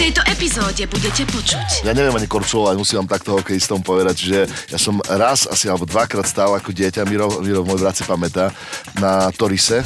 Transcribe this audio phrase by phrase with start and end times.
[0.00, 1.84] tejto epizóde budete počuť.
[1.84, 4.38] Ja neviem ani korčulovať, musím vám takto hokejistom povedať, že
[4.72, 8.48] ja som raz asi alebo dvakrát stál ako dieťa, Miro, Miro môj brat si pamätá,
[8.96, 9.84] na Torise.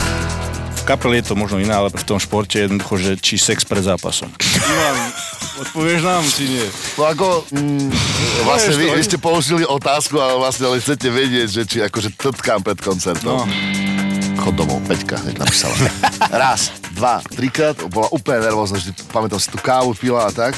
[0.79, 3.67] V kapeli je to možno iné, ale v tom športe je jednoducho, že či sex
[3.67, 4.31] pred zápasom.
[4.39, 4.97] Ivan,
[5.67, 6.67] odpovieš nám, či nie?
[6.95, 7.91] No ako, mm,
[8.47, 12.63] vlastne vy, vy ste položili otázku, ale vlastne ale chcete vedieť, že či akože trtkám
[12.63, 13.43] pred koncertom.
[13.43, 13.51] No.
[14.39, 15.75] Chod domov, Peťka hneď napísala.
[16.31, 20.55] Raz, dva, trikrát, bola úplne nervózna, že pamätám si tú kávu pila a tak.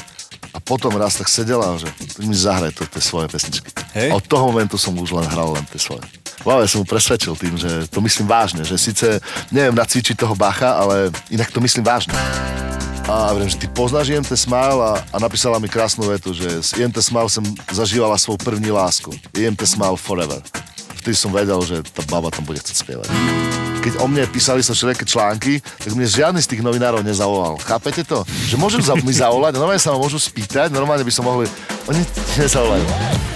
[0.55, 1.85] A potom raz tak sedela, že
[2.23, 3.69] mi zahraj to, tie svoje pesničky.
[3.93, 4.09] Hej.
[4.15, 6.01] Od toho momentu som už len hral len tie svoje.
[6.45, 9.19] Wow, ja som mu presvedčil tým, že to myslím vážne, že síce
[9.51, 12.15] neviem nacvičiť toho bacha, ale inak to myslím vážne.
[13.07, 16.83] A viem, že ty poznáš IMT Smile a, a napísala mi krásnu vetu, že z
[16.83, 19.15] IMT Smile som zažívala svoju první lásku.
[19.31, 20.43] IMT Smile forever.
[20.99, 23.07] Vtedy som vedel, že tá baba tam bude chcieť spievať.
[23.87, 27.55] Keď o mne písali sa všelijaké články, tak mne žiadny z tých novinárov nezavolal.
[27.63, 28.27] Chápete to?
[28.51, 31.47] Že môžu za, mi zavolať, normálne sa ma môžu spýtať, normálne by som mohli...
[31.87, 32.03] Oni
[32.35, 32.83] nezavolajú.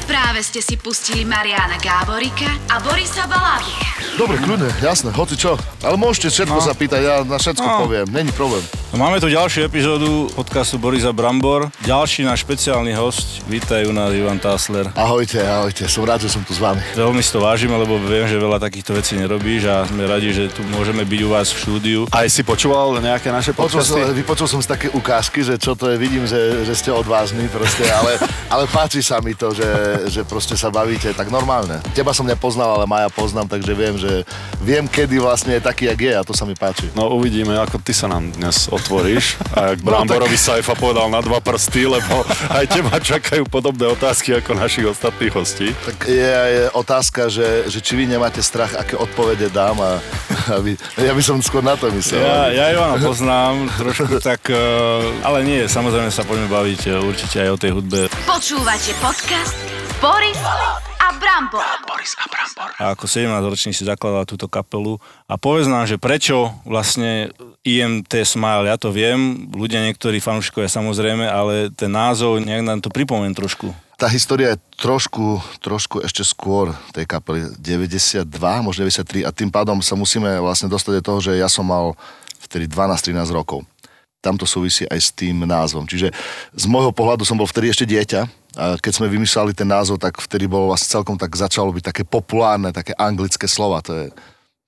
[0.04, 3.88] Práve ste si pustili Mariana Gáborika a Borisa Balábika.
[4.12, 5.56] Dobre, kľudne, jasné, hoci čo.
[5.80, 6.68] Ale môžete všetko No.
[6.68, 7.80] zapýtať, ja na všetko No.
[7.80, 8.60] poviem, není problém.
[8.92, 11.72] No, máme tu ďalšiu epizódu podcastu Borisa Brambor.
[11.82, 13.40] Ďalší náš špeciálny host.
[13.48, 14.92] Vítaj u nás Ivan Tásler.
[14.92, 16.84] Ahojte, ahojte, som rád, že som tu s vami.
[16.92, 20.52] Veľmi si to vážime, lebo viem, že veľa takýchto vecí nerobíš a sme radi, že
[20.52, 22.00] tu môžeme byť u vás v štúdiu.
[22.12, 24.20] Aj si počúval nejaké naše Počul som, podcasty?
[24.20, 27.88] vypočul som si také ukážky, že čo to je, vidím, že, že ste odvážni proste,
[27.88, 28.20] ale,
[28.50, 29.68] ale páči sa mi to, že,
[30.10, 31.78] že proste sa bavíte tak normálne.
[31.94, 34.24] Teba som nepoznal, ale Maja poznám, takže viem, že
[34.64, 36.90] viem, kedy vlastne je taký, jak je a to sa mi páči.
[36.96, 39.38] No uvidíme, ako ty sa nám dnes otvoríš.
[39.54, 44.38] A jak No, Bramborovi Saifa povedal na dva prsty, lebo aj teba čakajú podobné otázky
[44.38, 45.74] ako našich ostatných hostí.
[45.84, 49.98] Tak je, je otázka, že, že či vy nemáte strach, aké odpovede dám a,
[50.48, 52.22] a vy, ja by som skôr na to myslel.
[52.22, 54.56] Ja, ja Ivana poznám trošku tak, eh,
[55.26, 58.00] ale nie, samozrejme sa poďme baviť eh, určite aj o tej hudbe.
[58.32, 59.60] Počúvate podcast
[60.00, 60.40] Boris
[61.04, 61.68] a Brambor.
[62.80, 64.96] A ako 17-ročný si zakladal túto kapelu
[65.28, 67.36] a povedz nám, že prečo vlastne
[67.68, 72.88] IMT Smile, ja to viem, ľudia niektorí fanúšikovia samozrejme, ale ten názov, nejak nám to
[72.88, 73.76] pripomen trošku.
[74.00, 78.24] tá história je trošku, trošku ešte skôr tej kapely, 92,
[78.64, 82.00] možno 93 a tým pádom sa musíme vlastne dostať do toho, že ja som mal
[82.48, 83.68] vtedy 12-13 rokov.
[84.22, 85.90] Tam to súvisí aj s tým názvom.
[85.90, 86.14] Čiže
[86.54, 88.22] z môjho pohľadu som bol vtedy ešte dieťa
[88.56, 92.04] a keď sme vymýšľali ten názov, tak vtedy bolo vlastne celkom tak začalo byť také
[92.06, 93.82] populárne, také anglické slova.
[93.90, 94.06] To je,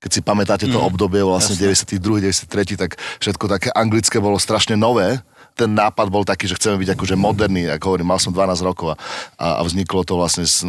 [0.02, 2.02] keď si pamätáte to obdobie vlastne 92.
[2.02, 2.82] 93.
[2.82, 5.22] tak všetko také anglické bolo strašne nové
[5.54, 8.94] ten nápad bol taký, že chceme byť akože moderný, ako hovorím, mal som 12 rokov
[8.94, 8.98] a,
[9.38, 10.66] a vzniklo to vlastne z,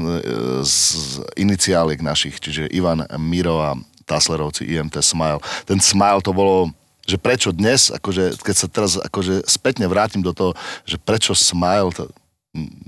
[0.60, 0.76] z
[1.40, 3.72] iniciáliek našich, čiže Ivan, Miro a
[4.04, 5.40] Taslerovci, IMT Smile.
[5.64, 6.68] Ten Smile to bolo
[7.04, 10.52] že prečo dnes, akože, keď sa teraz akože spätne vrátim do toho,
[10.88, 12.08] že prečo Smile, to,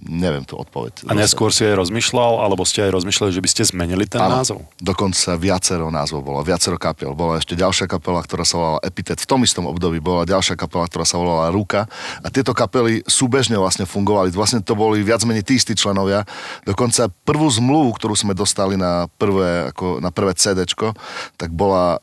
[0.07, 1.11] neviem tu odpoveď.
[1.11, 4.39] A neskôr si aj rozmýšľal, alebo ste aj rozmýšľali, že by ste zmenili ten Áno,
[4.39, 4.63] názov?
[4.79, 7.19] Dokonca viacero názvov bolo, viacero kapiel.
[7.19, 9.19] Bola ešte ďalšia kapela, ktorá sa volala Epitet.
[9.19, 11.91] V tom istom období bola ďalšia kapela, ktorá sa volala Ruka.
[12.23, 14.31] A tieto kapely súbežne vlastne fungovali.
[14.31, 16.23] Vlastne to boli viac menej tí istí členovia.
[16.63, 20.95] Dokonca prvú zmluvu, ktorú sme dostali na prvé, ako na prvé CDčko,
[21.35, 21.99] tak bola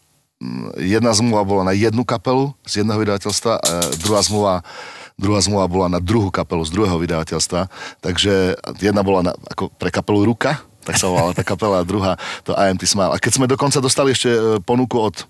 [0.79, 4.55] jedna zmluva bola na jednu kapelu z jedného vydavateľstva a druhá zmluva
[5.13, 7.69] druhá zmluva bola na druhú kapelu z druhého vydavateľstva,
[8.01, 12.19] takže jedna bola na, ako pre kapelu Ruka, tak sa volala tá kapela, a druhá
[12.43, 13.13] to IMT Smile.
[13.15, 15.23] A keď sme dokonca dostali ešte e, ponuku od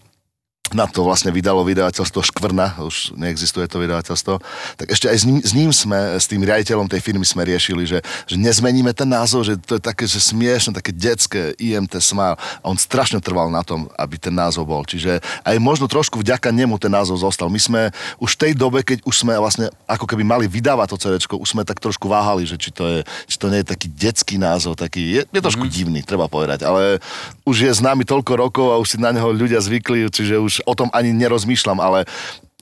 [0.72, 4.40] na to vlastne vydalo vydavateľstvo Škvrna, už neexistuje to vydavateľstvo,
[4.80, 7.84] tak ešte aj s ním, s ním sme, s tým riaditeľom tej firmy sme riešili,
[7.84, 12.40] že, že nezmeníme ten názov, že to je také, že smiešne, také detské IMT Smile.
[12.64, 14.88] A on strašne trval na tom, aby ten názov bol.
[14.88, 17.52] Čiže aj možno trošku vďaka nemu ten názov zostal.
[17.52, 17.82] My sme
[18.24, 21.50] už v tej dobe, keď už sme vlastne ako keby mali vydávať to CD, už
[21.54, 24.80] sme tak trošku váhali, že či to, je, či to nie je taký detský názov,
[24.80, 25.76] taký, je, je trošku mm-hmm.
[25.76, 27.04] divný, treba povedať, ale
[27.44, 30.74] už je nami toľko rokov a už si na neho ľudia zvykli, čiže už o
[30.74, 32.08] tom ani nerozmýšľam, ale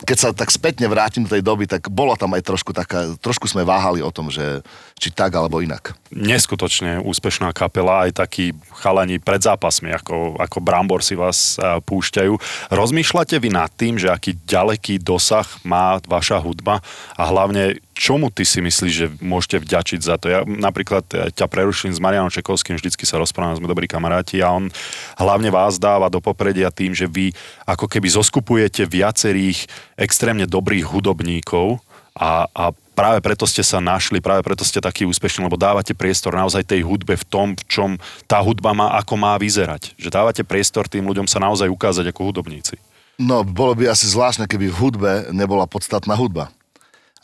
[0.01, 3.45] keď sa tak spätne vrátim do tej doby, tak bola tam aj trošku taká, trošku
[3.45, 4.65] sme váhali o tom, že
[4.97, 5.93] či tak alebo inak.
[6.11, 8.51] Neskutočne úspešná kapela, aj takí
[8.83, 12.35] chalani pred zápasmi, ako, ako Brambor si vás a, púšťajú.
[12.67, 16.83] Rozmýšľate vy nad tým, že aký ďaleký dosah má vaša hudba
[17.15, 20.27] a hlavne čomu ty si myslíš, že môžete vďačiť za to?
[20.27, 24.51] Ja napríklad ja ťa preruším s Marianom Čekovským, vždycky sa rozprávame, sme dobrí kamaráti a
[24.51, 24.67] on
[25.15, 27.31] hlavne vás dáva do popredia tým, že vy
[27.63, 29.63] ako keby zoskupujete viacerých
[29.95, 31.79] extrémne dobrých hudobníkov
[32.17, 36.35] a, a práve preto ste sa našli, práve preto ste takí úspešní, lebo dávate priestor
[36.35, 37.89] naozaj tej hudbe v tom, v čom
[38.27, 39.95] tá hudba má, ako má vyzerať.
[39.95, 42.75] Že dávate priestor tým ľuďom sa naozaj ukázať ako hudobníci.
[43.21, 46.49] No, bolo by asi zvláštne, keby v hudbe nebola podstatná hudba.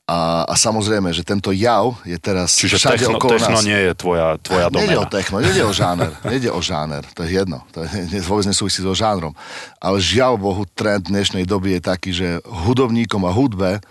[0.07, 3.67] A, a samozrejme, že tento jav je teraz Čiže všade techno, okolo techno nás.
[3.67, 5.11] nie je tvoja, tvoja Nejde o domena.
[5.11, 8.95] techno, nejde o žáner, nejde o žáner, to je jedno, to je, vôbec nesúvisí so
[8.95, 9.35] žánrom.
[9.83, 13.83] Ale žiaľ Bohu, trend dnešnej doby je taký, že hudobníkom a hudbe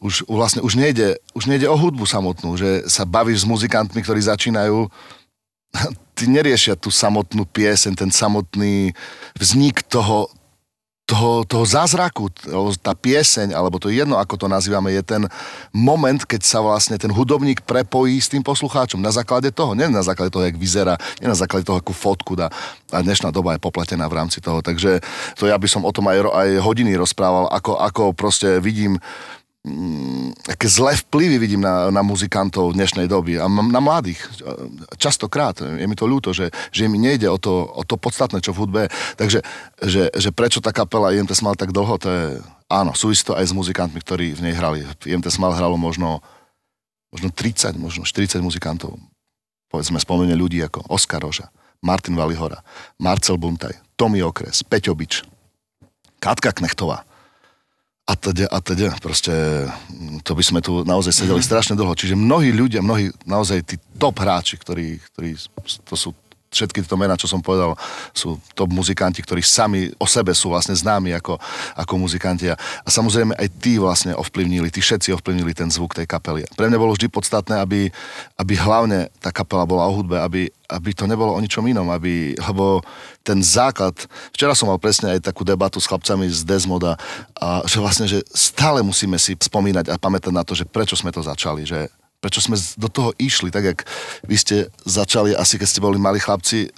[0.00, 4.20] už vlastne už nejde, už nejde o hudbu samotnú, že sa bavíš s muzikantmi, ktorí
[4.20, 4.88] začínajú
[6.16, 8.92] ty neriešia tú samotnú pieseň, ten samotný
[9.36, 10.28] vznik toho,
[11.06, 12.34] toho, toho zázraku,
[12.82, 15.22] tá pieseň, alebo to je jedno, ako to nazývame, je ten
[15.70, 18.98] moment, keď sa vlastne ten hudobník prepojí s tým poslucháčom.
[18.98, 22.34] Na základe toho, nie na základe toho, jak vyzerá, nie na základe toho, akú fotku
[22.34, 22.50] dá.
[22.90, 24.66] A dnešná doba je popletená v rámci toho.
[24.66, 24.98] Takže
[25.38, 28.98] to ja by som o tom aj, aj hodiny rozprával, ako, ako proste vidím
[30.46, 34.22] aké zlé vplyvy vidím na, na muzikantov dnešnej doby a na mladých.
[34.94, 35.58] Častokrát.
[35.58, 38.60] Je mi to ľúto, že, že mi nejde o to, o to podstatné, čo v
[38.62, 38.90] hudbe je.
[39.18, 39.38] Takže
[39.82, 42.24] že, že prečo tá kapela IMT Smile tak dlho, to je...
[42.70, 44.86] Áno, súvisí to aj s muzikantmi, ktorí v nej hrali.
[45.02, 46.22] IMT Smile hralo možno,
[47.10, 48.94] možno 30, možno 40 muzikantov.
[49.66, 51.50] Povedzme, spomene ľudí ako Oskar Roža,
[51.82, 52.62] Martin Valihora,
[53.02, 55.26] Marcel Buntaj, Tomi Okres, Peťo Bič,
[56.22, 57.02] Katka Knechtová
[58.06, 59.34] a teda, a teda, proste
[59.90, 61.90] mm, to by sme tu naozaj sedeli strašne dlho.
[61.90, 65.34] Čiže mnohí ľudia, mnohí naozaj tí top hráči, ktorí, ktorí
[65.82, 66.14] to sú
[66.56, 67.76] všetky tieto mená, čo som povedal,
[68.16, 71.36] sú top muzikanti, ktorí sami o sebe sú vlastne známi ako,
[71.76, 72.48] ako muzikanti.
[72.48, 76.48] A samozrejme aj tí vlastne ovplyvnili, tí všetci ovplyvnili ten zvuk tej kapely.
[76.56, 77.92] Pre mňa bolo vždy podstatné, aby,
[78.40, 82.32] aby hlavne tá kapela bola o hudbe, aby, aby to nebolo o ničom inom, aby,
[82.34, 82.80] lebo
[83.20, 83.92] ten základ,
[84.30, 86.94] včera som mal presne aj takú debatu s chlapcami z Desmoda,
[87.34, 91.10] a že vlastne, že stále musíme si spomínať a pamätať na to, že prečo sme
[91.10, 91.90] to začali, že
[92.26, 93.78] prečo sme do toho išli, tak jak
[94.26, 96.74] vy ste začali, asi keď ste boli mali chlapci,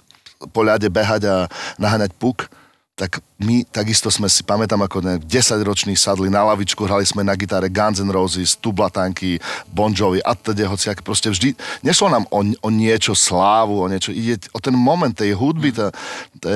[0.53, 1.37] po ľade behať a
[1.81, 2.53] naháňať puk,
[2.99, 7.23] tak my takisto sme si, pamätám ako ne, 10 roční sadli na lavičku, hrali sme
[7.23, 9.39] na gitare Guns N' Roses, Tublatanky,
[9.71, 11.55] Bon Jovi a teda hociak, proste vždy,
[11.87, 15.95] nešlo nám o, o niečo slávu, o niečo, ide o ten moment tej hudby, tá,
[16.43, 16.51] tá,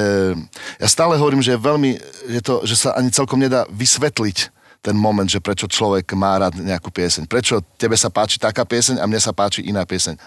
[0.82, 1.90] ja stále hovorím, že je veľmi,
[2.26, 6.58] že, to, že sa ani celkom nedá vysvetliť ten moment, že prečo človek má rád
[6.58, 7.31] nejakú pieseň.
[7.31, 10.19] Prečo tebe sa páči taká pieseň a mne sa páči iná pieseň.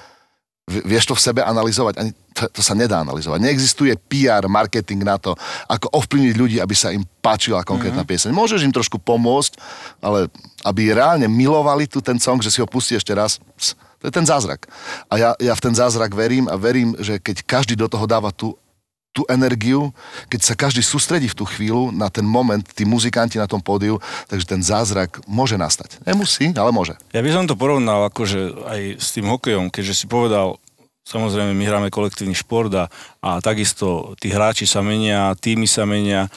[0.65, 1.93] Vieš to v sebe analyzovať?
[2.01, 3.37] Ani to, to sa nedá analyzovať.
[3.37, 5.37] Neexistuje PR, marketing na to,
[5.69, 8.09] ako ovplyvniť ľudí, aby sa im páčila konkrétna mm-hmm.
[8.09, 8.31] pieseň.
[8.33, 9.61] Môžeš im trošku pomôcť,
[10.01, 10.31] ale
[10.65, 13.37] aby reálne milovali tu ten song, že si ho pustí ešte raz,
[14.01, 14.65] to je ten zázrak.
[15.05, 18.33] A ja, ja v ten zázrak verím a verím, že keď každý do toho dáva
[18.33, 18.57] tú
[19.15, 19.95] tú energiu,
[20.27, 24.03] keď sa každý sústredí v tú chvíľu na ten moment, tí muzikanti na tom pódiu,
[24.27, 26.03] takže ten zázrak môže nastať.
[26.03, 26.99] Nemusí, ale môže.
[27.15, 30.59] Ja by som to porovnal akože aj s tým hokejom, keďže si povedal,
[31.07, 32.91] samozrejme my hráme kolektívny šport a,
[33.23, 36.27] a takisto tí hráči sa menia, týmy sa menia.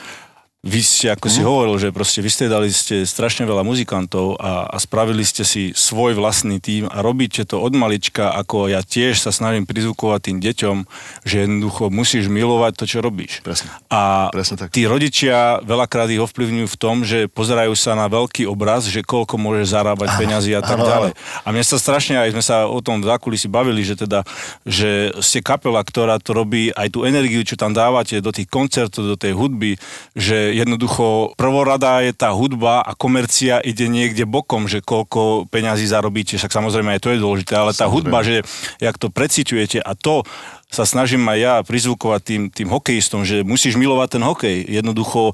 [0.66, 5.22] Vy ste, ako si hovoril, že proste vystriedali ste strašne veľa muzikantov a, a spravili
[5.22, 9.70] ste si svoj vlastný tým a robíte to od malička, ako ja tiež sa snažím
[9.70, 10.76] prizvukovať tým deťom,
[11.22, 13.38] že jednoducho musíš milovať to, čo robíš.
[13.46, 13.70] Presne.
[13.86, 14.74] A Presne tak.
[14.74, 19.38] tí rodičia veľakrát ich ovplyvňujú v tom, že pozerajú sa na veľký obraz, že koľko
[19.38, 21.12] môže zarábať peňazí a tak áno, ďalej.
[21.46, 24.26] A mne sa strašne, aj sme sa o tom v zákulisí bavili, že teda,
[24.66, 29.06] že ste kapela, ktorá to robí aj tú energiu, čo tam dávate do tých koncertov,
[29.06, 29.78] do tej hudby,
[30.18, 36.36] že jednoducho prvorada je tá hudba a komercia ide niekde bokom, že koľko peňazí zarobíte,
[36.36, 37.94] však samozrejme aj to je dôležité, ale tá Samozrejme.
[37.94, 38.36] hudba, že
[38.80, 40.24] jak to preciťujete a to
[40.68, 44.56] sa snažím aj ja prizvukovať tým, tým hokejistom, že musíš milovať ten hokej.
[44.68, 45.32] Jednoducho,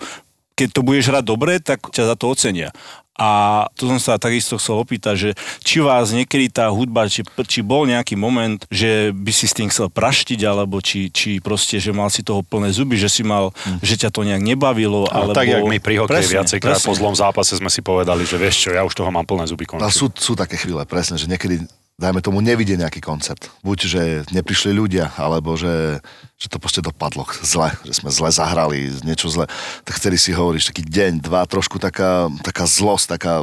[0.54, 2.70] keď to budeš hrať dobre, tak ťa za to ocenia.
[3.14, 5.30] A tu som sa takisto chcel opýtať, že
[5.62, 9.70] či vás niekedy tá hudba, či, či bol nejaký moment, že by si s tým
[9.70, 13.54] chcel praštiť, alebo či, či proste, že mal si toho plné zuby, že si mal,
[13.86, 15.38] že ťa to nejak nebavilo, Ale alebo...
[15.38, 18.74] tak, jak my pri hokeji viacejkrát po zlom zápase sme si povedali, že vieš čo,
[18.74, 19.94] ja už toho mám plné zuby A končí.
[19.94, 21.62] sú, sú také chvíle, presne, že niekedy,
[21.94, 23.50] dajme tomu, nevidie nejaký koncert.
[23.62, 24.02] Buď, že
[24.34, 26.02] neprišli ľudia, alebo že,
[26.34, 29.46] že to proste dopadlo zle, že sme zle zahrali, niečo zle.
[29.86, 33.34] Tak vtedy si hovoríš, taký deň, dva, trošku taká, taká zlosť, taká,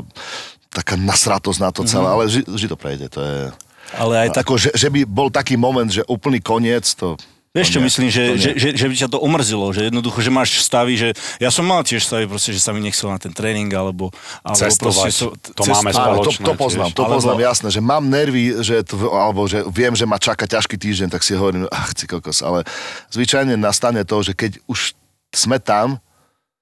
[0.67, 3.37] taká nasratosť na to celé, ale vždy, vždy to prejde, to je...
[3.91, 7.15] Ale aj tak Ako, že, že by bol taký moment, že úplný koniec, to...
[7.51, 10.31] Vieš čo nie, myslím, že, že, že, že by ťa to omrzilo, že jednoducho, že
[10.31, 13.35] máš stavy, že ja som mal tiež stavy, proste, že sa mi nechcel na ten
[13.35, 14.07] tréning, alebo,
[14.39, 16.95] alebo Cestovať, so, to máme Áno, to, spoločné to poznám, tiež.
[16.95, 20.47] to Alebo- poznám, jasné, že mám nervy, že to, alebo že viem, že ma čaká
[20.47, 22.63] ťažký týždeň, tak si hovorím, ach, ci kokos, ale
[23.11, 24.95] zvyčajne nastane to, že keď už
[25.35, 25.99] sme tam,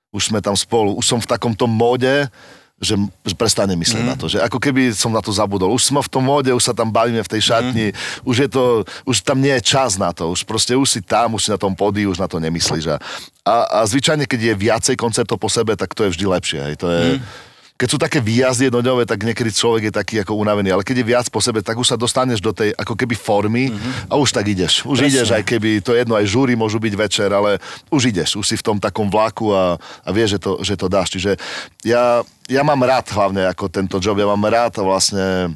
[0.10, 2.34] už sme tam spolu, už som v takomto móde,
[2.80, 2.96] že,
[3.36, 4.10] prestane myslieť mm.
[4.10, 5.72] na to, že ako keby som na to zabudol.
[5.76, 8.28] Už sme v tom móde, už sa tam bavíme v tej šatni, mm.
[8.28, 8.64] už je to,
[9.04, 11.60] už tam nie je čas na to, už proste už si tam, už si na
[11.60, 12.96] tom pódiu, už na to nemyslíš.
[12.96, 12.98] A,
[13.44, 16.60] a, a zvyčajne, keď je viacej koncertov po sebe, tak to je vždy lepšie.
[16.64, 16.76] Hej.
[16.80, 17.48] To je, mm
[17.80, 21.10] keď sú také výjazdy jednodňové, tak niekedy človek je taký ako unavený, ale keď je
[21.16, 24.12] viac po sebe, tak už sa dostaneš do tej ako keby formy mm-hmm.
[24.12, 24.84] a už tak ideš.
[24.84, 25.24] Už Presne.
[25.24, 27.56] ideš, aj keby to jedno, aj žúry môžu byť večer, ale
[27.88, 30.92] už ideš, už si v tom takom vlaku a, a vieš, že to, že to
[30.92, 31.08] dáš.
[31.16, 31.40] Čiže
[31.88, 32.20] ja,
[32.52, 35.56] ja mám rád hlavne ako tento job, ja mám rád vlastne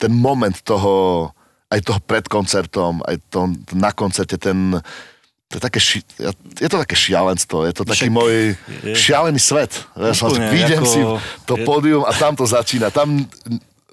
[0.00, 1.28] ten moment toho,
[1.68, 4.80] aj toho pred koncertom, aj to, na koncerte, ten,
[5.50, 5.98] to je, také ši,
[6.62, 9.82] je to také šialenstvo, je to taký Však môj je- šialený svet.
[9.98, 11.00] Úplne, vlastne vidím ako- si
[11.42, 12.94] to je- pódium a tam to začína.
[12.94, 13.26] Tam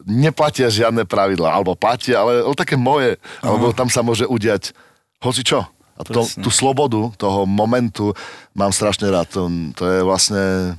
[0.06, 4.72] neplatia žiadne pravidlá, alebo platia, ale, ale také moje, alebo tam sa môže udiať
[5.18, 5.66] hoci čo.
[5.98, 6.46] A to, Presne.
[6.46, 8.14] tú slobodu toho momentu
[8.54, 9.26] mám strašne rád.
[9.34, 10.78] To, to je vlastne...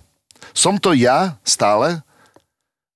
[0.54, 1.98] Som to ja stále,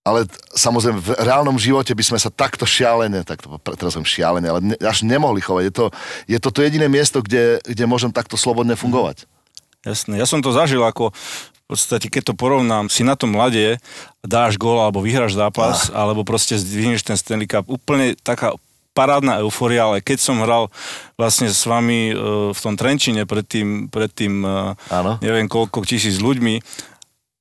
[0.03, 3.43] ale t- samozrejme v reálnom živote by sme sa takto šialene, tak
[3.79, 5.63] teraz som šialene, ale ne, až nemohli chovať.
[5.71, 5.87] Je to,
[6.27, 9.31] je to to jediné miesto, kde, kde môžem takto slobodne fungovať.
[9.83, 13.81] Jasné, ja som to zažil ako v podstate, keď to porovnám, si na tom mlade,
[14.21, 16.05] dáš gól alebo vyhráš zápas, ah.
[16.05, 18.53] alebo proste zdvihneš ten Stanley Cup, úplne taká
[18.93, 20.69] parádna euforia, ale keď som hral
[21.17, 22.15] vlastne s vami e,
[22.53, 24.77] v tom Trenčine pred tým, pred tým e,
[25.25, 26.61] neviem koľko tisíc ľuďmi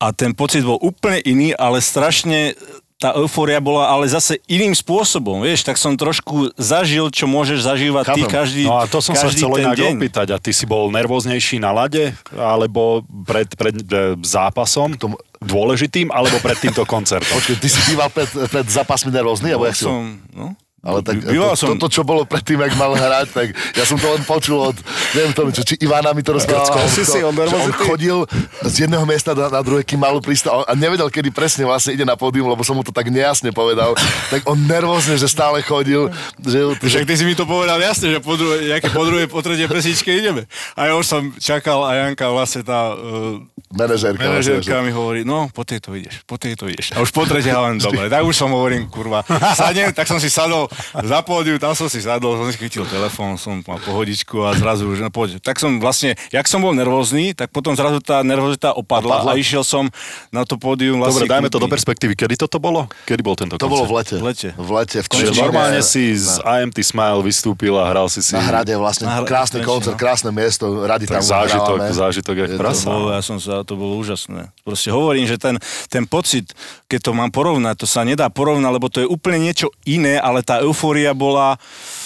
[0.02, 2.58] a ten pocit bol úplne iný, ale strašne
[2.98, 8.14] tá eufória bola ale zase iným spôsobom, vieš, tak som trošku zažil, čo môžeš zažívať
[8.14, 8.30] ty Chápem.
[8.30, 9.98] každý, No a to som sa chcel inak deň.
[9.98, 10.28] opýtať.
[10.30, 12.14] A ty si bol nervóznejší na lade?
[12.30, 14.94] Alebo pred, pred e, zápasom?
[14.94, 16.14] tomu- Dôležitým?
[16.14, 17.34] Alebo pred týmto koncertom?
[17.34, 19.90] Počkej, ty si býval pred, pred zápasmi nervózny, alebo jak si...
[19.90, 23.48] som, no, Ale tak Býval to, som- toto, čo bolo predtým, jak mal hrať, tak
[23.78, 24.78] ja som to len počul od,
[25.14, 26.66] neviem to, čo, či Ivana mi to rozprával.
[26.66, 28.26] Skôr si si on on chodil
[28.66, 32.02] z jedného miesta na, na druhé, kým mal prísť a- nevedel, kedy presne vlastne ide
[32.02, 33.94] na pódium, lebo som mu to tak nejasne povedal.
[34.34, 36.10] tak on nervózne, že stále chodil.
[36.42, 39.38] Že, Však ty si mi to povedal jasne, že po druhej, nejaké po druhej, po
[39.38, 40.50] tretej pesničke ideme.
[40.74, 43.38] A ja už som čakal a Janka vlastne tá uh,
[43.70, 44.18] manažérka.
[44.18, 46.98] vlastne, manažérka mi hovorí, no po tejto ideš, po tejto ideš.
[46.98, 48.10] A už po tretej len dobre.
[48.10, 49.22] Tak už som hovorím, kurva,
[49.54, 53.36] sadnem, tak som si sadol za pódium, tam som si sadol, som si chytil telefón,
[53.36, 55.38] som mal pohodičku a zrazu už, no poď.
[55.38, 59.32] Tak som vlastne, jak som bol nervózny, tak potom zrazu tá nervozita opadla, Opadla.
[59.32, 59.88] a išiel som
[60.30, 62.14] na to pódium vlastne Dobre, dajme to do perspektívy.
[62.14, 62.88] Kedy toto bolo?
[63.04, 63.72] Kedy bol tento To koncert?
[63.72, 64.16] bolo v lete.
[64.16, 64.50] V lete.
[64.54, 64.98] V lete.
[65.00, 68.32] V Čiže normálne si z IMT Smile vystúpil a hral si si...
[68.32, 70.00] Na hrade vlastne, Na hrade krásny koncert, no.
[70.00, 71.94] krásne miesto, radi Tak tam zážitok, hrávame.
[71.94, 72.84] zážitok jak prasa.
[72.84, 74.54] To bolo, ja som sa, to bolo úžasné.
[74.62, 75.56] Proste hovorím, že ten,
[75.88, 76.54] ten pocit,
[76.86, 80.40] keď to mám porovnať, to sa nedá porovnať, lebo to je úplne niečo iné, ale
[80.40, 81.58] tá eufória bola...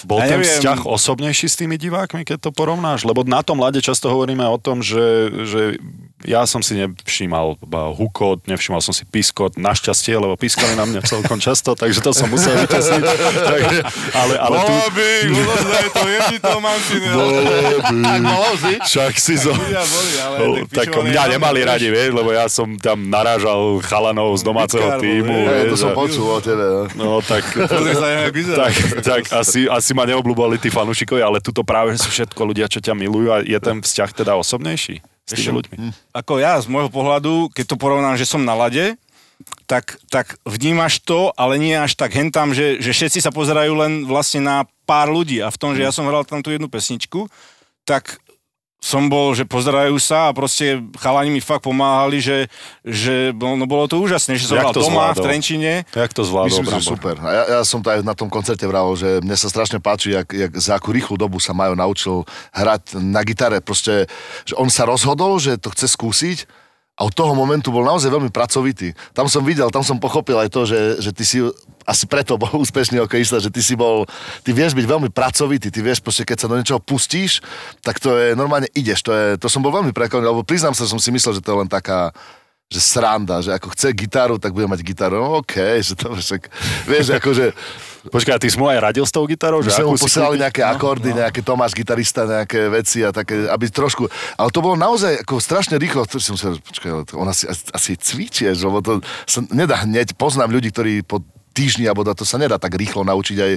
[0.06, 3.04] Bol ja ten neviem, vzťah osobnejší s tými divákmi, keď to porovnáš?
[3.04, 5.62] Lebo na tom mlade často hovoríme o tom, že, že
[6.26, 7.58] ja som si nevšímal
[7.96, 12.28] hukot, nevšímal som si piskot, našťastie, lebo piskali na mňa celkom často, takže to som
[12.28, 13.80] musel takže,
[14.14, 14.74] ale, ale tu...
[14.74, 16.58] Bobby, je to je ti to,
[18.26, 18.74] bolo si?
[18.82, 19.54] Však si zo...
[20.74, 25.46] Tak mňa nemali radi, vieš, lebo ja som tam narážal chalanov z domáceho týmu.
[25.46, 26.90] Hej, to som počul o tebe.
[26.98, 27.06] no.
[27.16, 28.74] No tak, tak,
[29.06, 32.92] tak asi, asi ma neobľúbali tí fanúšikovia, ale tuto práve sú všetko ľudia, čo ťa
[32.92, 35.76] milujú a je ten vzťah teda osobnejší s tými Ešte- ľuďmi.
[36.14, 38.94] Ako ja z môjho pohľadu, keď to porovnám, že som na lade,
[39.66, 43.94] tak, tak vnímaš to, ale nie až tak hentam, že, že všetci sa pozerajú len
[44.06, 45.42] vlastne na pár ľudí.
[45.42, 47.26] A v tom, že ja som hral tam tú jednu pesničku,
[47.84, 48.22] tak
[48.86, 52.46] som bol, že pozerajú sa a proste chalani mi fakt pomáhali, že,
[52.86, 55.26] že no bolo to úžasné, že som hral to doma v?
[55.26, 55.90] Trenčine.
[55.90, 57.18] Jak to zvládol Myslím, že super.
[57.18, 60.14] A ja, ja som to aj na tom koncerte vravol, že mne sa strašne páči,
[60.14, 63.58] jak, jak za akú rýchlu dobu sa Majo naučil hrať na gitare.
[63.58, 64.06] Proste,
[64.46, 66.46] že on sa rozhodol, že to chce skúsiť
[66.96, 68.96] a od toho momentu bol naozaj veľmi pracovitý.
[69.12, 71.44] Tam som videl, tam som pochopil aj to, že, že ty si
[71.84, 74.08] asi preto bol úspešný hokejista, že ty si bol,
[74.48, 77.44] ty vieš byť veľmi pracovitý, ty vieš proste, keď sa do niečoho pustíš,
[77.84, 80.88] tak to je, normálne ideš, to je, to som bol veľmi prekvapený, lebo priznám sa,
[80.88, 82.16] že som si myslel, že to je len taká,
[82.72, 85.20] že sranda, že ako chce gitaru, tak bude mať gitaru.
[85.20, 86.48] No okej, že to však,
[86.88, 87.52] vieš, akože,
[88.06, 89.62] Počkaj, a ty si mu aj radil s tou gitarou?
[89.62, 93.50] my Že sme mu posielali nejaké akordy, no, nejaké Tomáš gitarista, nejaké veci a také,
[93.50, 94.06] aby trošku,
[94.38, 97.92] ale to bolo naozaj ako strašne rýchlo, to som si povedal, počkaj, on asi, asi
[97.98, 102.60] cvičieš, lebo to sa nedá hneď, poznám ľudí, ktorí po týždni, alebo to sa nedá
[102.60, 103.54] tak rýchlo naučiť aj.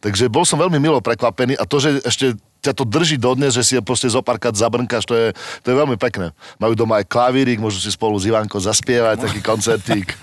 [0.00, 3.66] Takže bol som veľmi milo prekvapený a to, že ešte ťa to drží dodnes, že
[3.66, 5.26] si je proste zopárkrát zabrnkáš, to je,
[5.66, 6.30] to je veľmi pekné.
[6.62, 10.14] Majú doma aj klavírik, môžu si spolu s Ivankou zaspievať, taký koncertík.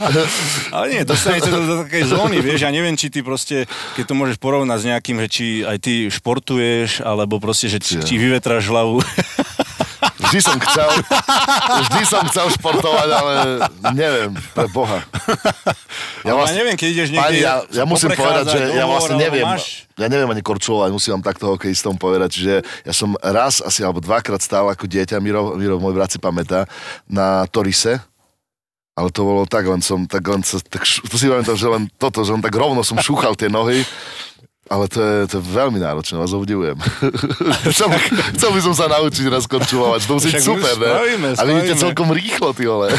[0.74, 3.66] Ale nie, dostanete do, do takej zóny, vieš, ja neviem, či ty proste,
[3.98, 7.98] keď to môžeš porovnať s nejakým, že či aj ty športuješ, alebo proste, že či,
[7.98, 9.02] či vyvetráš hlavu.
[10.24, 10.90] Vždy som chcel,
[11.88, 13.32] vždy som chcel športovať, ale
[13.92, 15.02] neviem, pre Boha.
[16.24, 17.28] Ja, vlastne, ja neviem, keď ideš niekde...
[17.28, 21.20] Pani, ja, ja musím povedať, že ja vlastne neviem, Máš, ja neviem ani korčulovať, musím
[21.20, 25.54] vám takto hokejistom povedať, čiže ja som raz asi alebo dvakrát stál ako dieťa, Miro,
[25.54, 26.64] Miro môj brat si pamätá,
[27.04, 28.00] na Torise
[28.94, 31.90] Ale to bolo tak, len som, tak len sa, tak, to si pamätám, že len
[31.98, 33.82] toto, že len tak rovno som šúchal tie nohy.
[34.64, 36.72] Ale to je, to je veľmi náročné, vás obdivujem.
[37.68, 37.92] chcel,
[38.32, 40.88] chcel by som sa naučiť raz korčulovať, to musí byť super, ne?
[40.88, 41.82] spravíme, A vidíte spravíme.
[41.84, 42.88] celkom rýchlo, ty vole.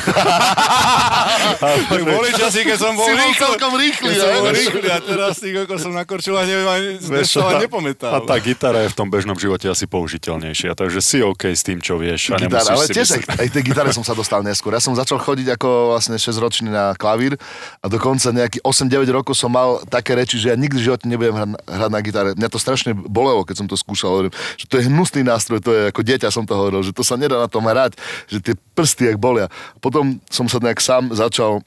[1.55, 3.45] Tak boli časy, keď som bol Si rýchlo.
[3.47, 4.35] celkom rýchly, som ne?
[4.35, 8.11] bol rýchly a teraz tých, ako som nakorčil a neviem, ani Vieš tá- nepamätal.
[8.11, 11.79] A tá gitara je v tom bežnom živote asi použiteľnejšia, takže si OK s tým,
[11.79, 12.29] čo vieš.
[12.29, 14.73] A Gitara, ale tiež aj tej gitare som sa dostal neskôr.
[14.73, 17.37] Ja som začal chodiť ako vlastne 6-ročný na klavír
[17.79, 21.33] a dokonca nejaký 8-9 rokov som mal také reči, že ja nikdy v živote nebudem
[21.33, 22.29] hrať, hrať na gitare.
[22.35, 24.11] Mňa to strašne bolelo, keď som to skúšal.
[24.11, 27.01] Hovorím, že to je hnusný nástroj, to je ako dieťa som to hovoril, že to
[27.01, 27.95] sa nedá na tom hrať,
[28.27, 29.47] že tie prsty jak bolia.
[29.79, 31.63] Potom som sa nejak sám začal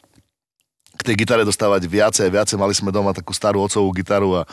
[0.98, 2.58] k tej gitare dostávať viacej a viacej.
[2.58, 4.48] Mali sme doma takú starú ocovú gitaru a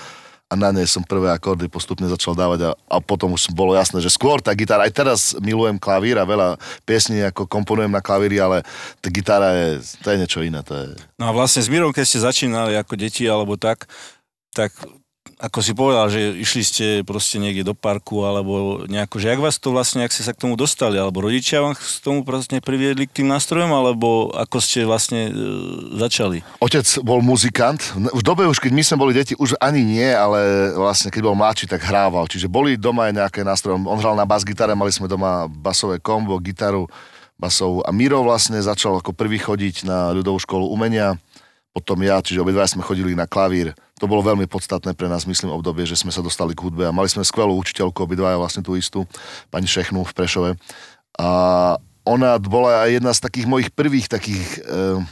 [0.45, 3.97] a na nej som prvé akordy postupne začal dávať a, a potom už bolo jasné,
[3.97, 8.37] že skôr tá gitara, aj teraz milujem klavír a veľa piesní ako komponujem na klavíri,
[8.37, 8.61] ale
[9.01, 9.67] tá gitara je,
[10.05, 10.85] to je niečo iné, to je...
[11.17, 13.89] No a vlastne s Mírom, keď ste začínali ako deti alebo tak,
[14.53, 14.69] tak
[15.35, 19.59] ako si povedal, že išli ste proste niekde do parku alebo nejako, že jak vás
[19.59, 23.03] to vlastne, ak ste sa k tomu dostali, alebo rodičia vám k tomu proste priviedli
[23.03, 25.31] k tým nástrojom, alebo ako ste vlastne e,
[25.99, 26.39] začali?
[26.63, 30.71] Otec bol muzikant, v dobe už, keď my sme boli deti, už ani nie, ale
[30.71, 32.31] vlastne keď bol mladší, tak hrával.
[32.31, 33.75] Čiže boli doma aj nejaké nástroje.
[33.75, 36.87] On hral na bas-gitare, mali sme doma basové kombo, gitaru,
[37.35, 37.83] basovú.
[37.83, 41.19] A Miro vlastne začal ako prvý chodiť na ľudovú školu umenia,
[41.75, 43.75] potom ja, čiže obidva sme chodili na klavír.
[43.99, 46.95] To bolo veľmi podstatné pre nás, myslím, obdobie, že sme sa dostali k hudbe a
[46.95, 49.03] mali sme skvelú učiteľku, obidva vlastne tú istú,
[49.51, 50.51] pani Šechnu v Prešove.
[51.19, 51.29] A
[52.07, 54.63] ona bola aj jedna z takých mojich prvých takých...
[54.63, 55.03] E,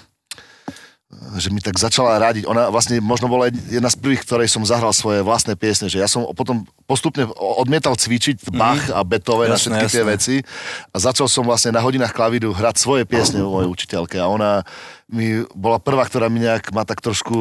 [1.37, 2.45] že mi tak začala radiť.
[2.45, 6.09] Ona vlastne možno bola jedna z prvých, ktorej som zahral svoje vlastné piesne, že ja
[6.09, 10.13] som potom postupne odmietal cvičiť Bach a Beethoven a Jasné, všetky tie jasné.
[10.13, 10.35] veci
[10.91, 14.67] a začal som vlastne na hodinách klavíru hrať svoje piesne o mojej učiteľke a ona
[15.13, 17.35] mi bola prvá, ktorá mi nejak ma tak trošku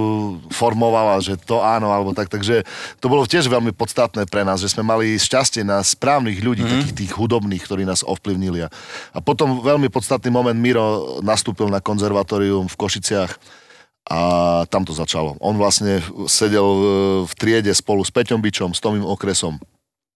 [0.52, 2.68] formovala, že to áno alebo tak, takže
[3.00, 6.80] to bolo tiež veľmi podstatné pre nás, že sme mali šťastie na správnych ľudí, mm-hmm.
[6.84, 8.66] takých tých hudobných, ktorí nás ovplyvnili.
[8.66, 8.68] A,
[9.16, 13.62] a potom veľmi podstatný moment Miro nastúpil na konzervatórium v Košiciach
[14.06, 14.20] a
[14.66, 15.38] tam to začalo.
[15.38, 16.82] On vlastne sedel e,
[17.22, 19.62] v triede spolu s Peťom Bičom, s Tomým Okresom,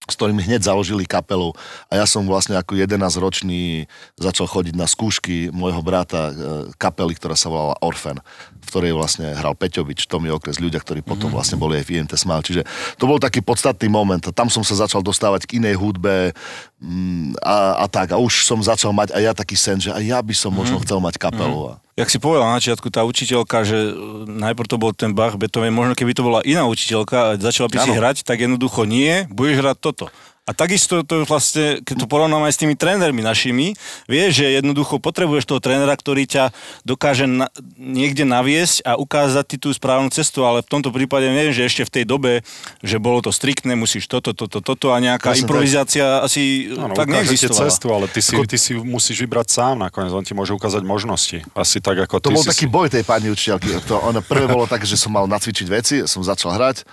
[0.06, 1.50] s ktorými hneď založili kapelu
[1.90, 6.32] a ja som vlastne ako 11-ročný začal chodiť na skúšky môjho brata e,
[6.78, 8.22] kapely, ktorá sa volala Orfen,
[8.62, 12.14] v ktorej vlastne hral Peťovič, Tommy Okres, ľudia, ktorí potom vlastne boli aj v INT
[12.14, 12.42] Smile.
[12.42, 12.62] Čiže
[12.98, 16.34] to bol taký podstatný moment a tam som sa začal dostávať k inej hudbe
[16.82, 18.14] mm, a, a tak.
[18.14, 20.82] A už som začal mať aj ja taký sen, že aj ja by som možno
[20.82, 21.74] chcel mať kapelu.
[21.74, 23.92] A, Jak si povedal na začiatku, tá učiteľka, že e,
[24.28, 27.76] najprv to bol ten Bach, Beethoven, možno keby to bola iná učiteľka a začala by
[27.80, 30.04] si hrať, tak jednoducho nie, budeš hrať toto.
[30.46, 33.74] A takisto to vlastne, keď to porovnám aj s tými trénermi našimi,
[34.06, 36.54] vieš, že jednoducho potrebuješ toho trénera, ktorý ťa
[36.86, 41.50] dokáže na, niekde naviesť a ukázať ti tú správnu cestu, ale v tomto prípade neviem,
[41.50, 42.32] že ešte v tej dobe,
[42.78, 45.42] že bolo to striktné, musíš toto, toto, toto a nejaká tak.
[45.42, 47.66] improvizácia asi Áno, tak neexistovala.
[47.66, 51.42] cestu, ale ty si, ty si musíš vybrať sám nakoniec, on ti môže ukázať možnosti.
[51.58, 52.50] Asi tak, ako To ty bol si...
[52.54, 53.82] taký boj tej pani učiteľky.
[53.90, 56.86] To, ono prvé bolo tak, že som mal nacvičiť veci, som začal hrať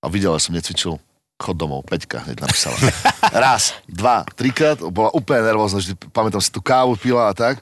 [0.00, 0.96] a videl, že som necvičil.
[1.34, 2.78] Chod domov, Peťka hneď napísala.
[3.44, 7.58] Raz, dva, trikrát, bola úplne nervózna, že pamätám si tú kávu pila a tak.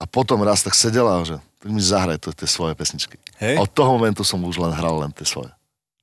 [0.00, 3.20] A potom raz tak sedela, že tak mi zahraj to, tie svoje pesničky.
[3.36, 3.60] Hej.
[3.60, 5.52] A od toho momentu som už len hral len tie svoje.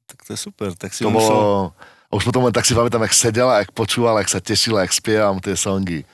[0.05, 1.33] Tak to je super, tak si To musel...
[1.33, 1.73] bolo...
[2.07, 4.95] A už potom len tak si pamätám, jak sedela, jak počúvala, jak sa tešila, jak
[4.95, 6.07] spievam tie songy.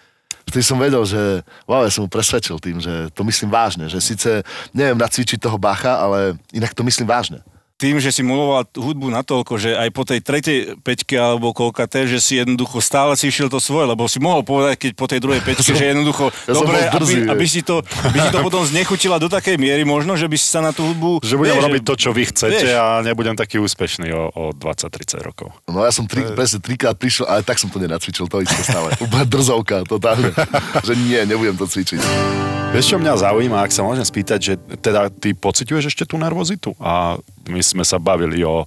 [0.50, 4.02] Vtedy som vedel, že wow, ja som mu presvedčil tým, že to myslím vážne, že
[4.02, 4.42] síce
[4.74, 7.46] neviem nacvičiť toho Bacha, ale inak to myslím vážne.
[7.78, 11.90] Tým, že si miloval tú hudbu natoľko, že aj po tej tretej peťke alebo koľka
[11.90, 15.06] té, že si jednoducho stále si išiel to svoje, lebo si mohol povedať, keď po
[15.10, 18.40] tej druhej peťke, že jednoducho, Ja dobre, drzý, aby, aby, si to, aby si to
[18.40, 21.24] potom znechutila do takej miery možno, že by si sa na tú hudbu...
[21.26, 22.80] Že budem vieš, robiť to, čo vy chcete vieš.
[22.80, 25.52] a nebudem taký úspešný o, o 20-30 rokov.
[25.68, 28.96] No ja som tri, presne trikrát prišiel, ale tak som to nenacvičil, to isté stále.
[29.04, 30.32] Úplne drzovka, totálne.
[30.88, 32.63] že nie, nebudem to cvičiť.
[32.74, 36.74] Vieš, čo mňa zaujíma, ak sa môžem spýtať, že teda ty pociťuješ ešte tú nervozitu?
[36.82, 38.66] A my sme sa bavili o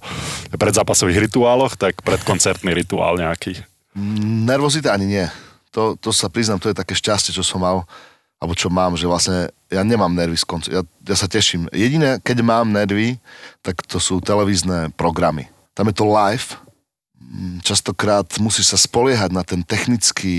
[0.55, 3.59] predzápasových rituáloch, tak predkoncertný rituál nejaký.
[4.47, 5.25] Nervozita ani nie.
[5.75, 7.83] To, to sa priznám, to je také šťastie, čo som mal,
[8.39, 10.71] alebo čo mám, že vlastne ja nemám nervy z konca.
[10.71, 11.67] Ja, ja sa teším.
[11.75, 13.19] Jediné, keď mám nervy,
[13.59, 15.51] tak to sú televízne programy.
[15.75, 16.66] Tam je to live, Mm,
[17.59, 20.37] častokrát musíš sa spoliehať na ten technický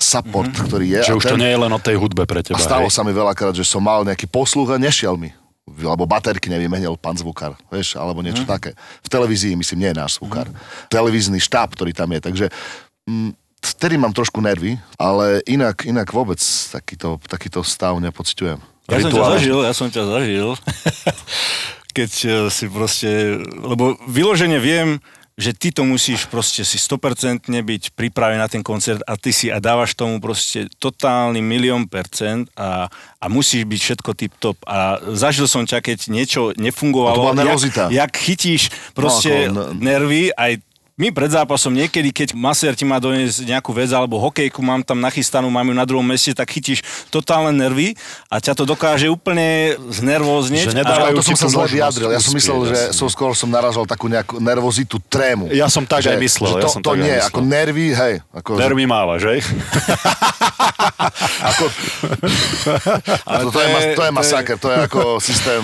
[0.00, 0.66] support, mm-hmm.
[0.66, 1.00] ktorý je.
[1.04, 2.56] Že a už ten, to nie je len o tej hudbe pre teba.
[2.56, 2.94] A stalo hej?
[2.96, 5.36] sa mi veľakrát, že som mal nejaký posluch a nešiel mi.
[5.70, 8.50] Alebo baterky nevymenil pán zvukár, vieš, alebo niečo mm.
[8.50, 8.70] také.
[9.04, 10.50] V televízii, myslím, nie je náš zvukár.
[10.50, 10.56] Mm.
[10.90, 12.20] Televízny štáb, ktorý tam je.
[12.24, 12.46] Takže
[13.06, 16.40] mm, vtedy mám trošku nervy, ale inak, inak vôbec
[16.72, 18.58] takýto, takýto stav nepociťujem.
[18.90, 20.48] Ja som ťa zažil, ja som ťa zažil.
[21.96, 24.98] Keď eh, si proste, lebo vyložene viem,
[25.40, 29.48] že ty to musíš proste si 100% byť pripravený na ten koncert a ty si
[29.48, 34.56] a dávaš tomu proste totálny milión percent a, a musíš byť všetko tip-top.
[34.68, 37.16] A zažil som ťa, keď niečo nefungovalo.
[37.16, 37.82] A to bola nervozita.
[37.88, 40.60] Jak, jak chytíš proste No, ako, no- nervy, aj
[41.00, 45.00] my pred zápasom niekedy, keď masér ti má doniesť nejakú vec alebo hokejku mám tam
[45.00, 47.96] nachystanú, mám ju na druhom meste, tak chytíš totálne nervy
[48.28, 50.64] a ťa to dokáže úplne znervózniť.
[50.66, 52.08] Že a- nedávajú to ti som sa zle vyjadril.
[52.10, 55.48] Ja som myslel, že som skôr som naražal takú nejakú nervozitu, trému.
[55.50, 57.26] Ja som tak aj myslel, Že ja to, som to nie, myslel.
[57.26, 58.14] ako nervy, hej.
[58.30, 59.40] Ako, Nervy máva, že?
[61.40, 61.64] Ako,
[63.24, 65.62] Ale to, to, je, to je to je- masaker, to je ako systém...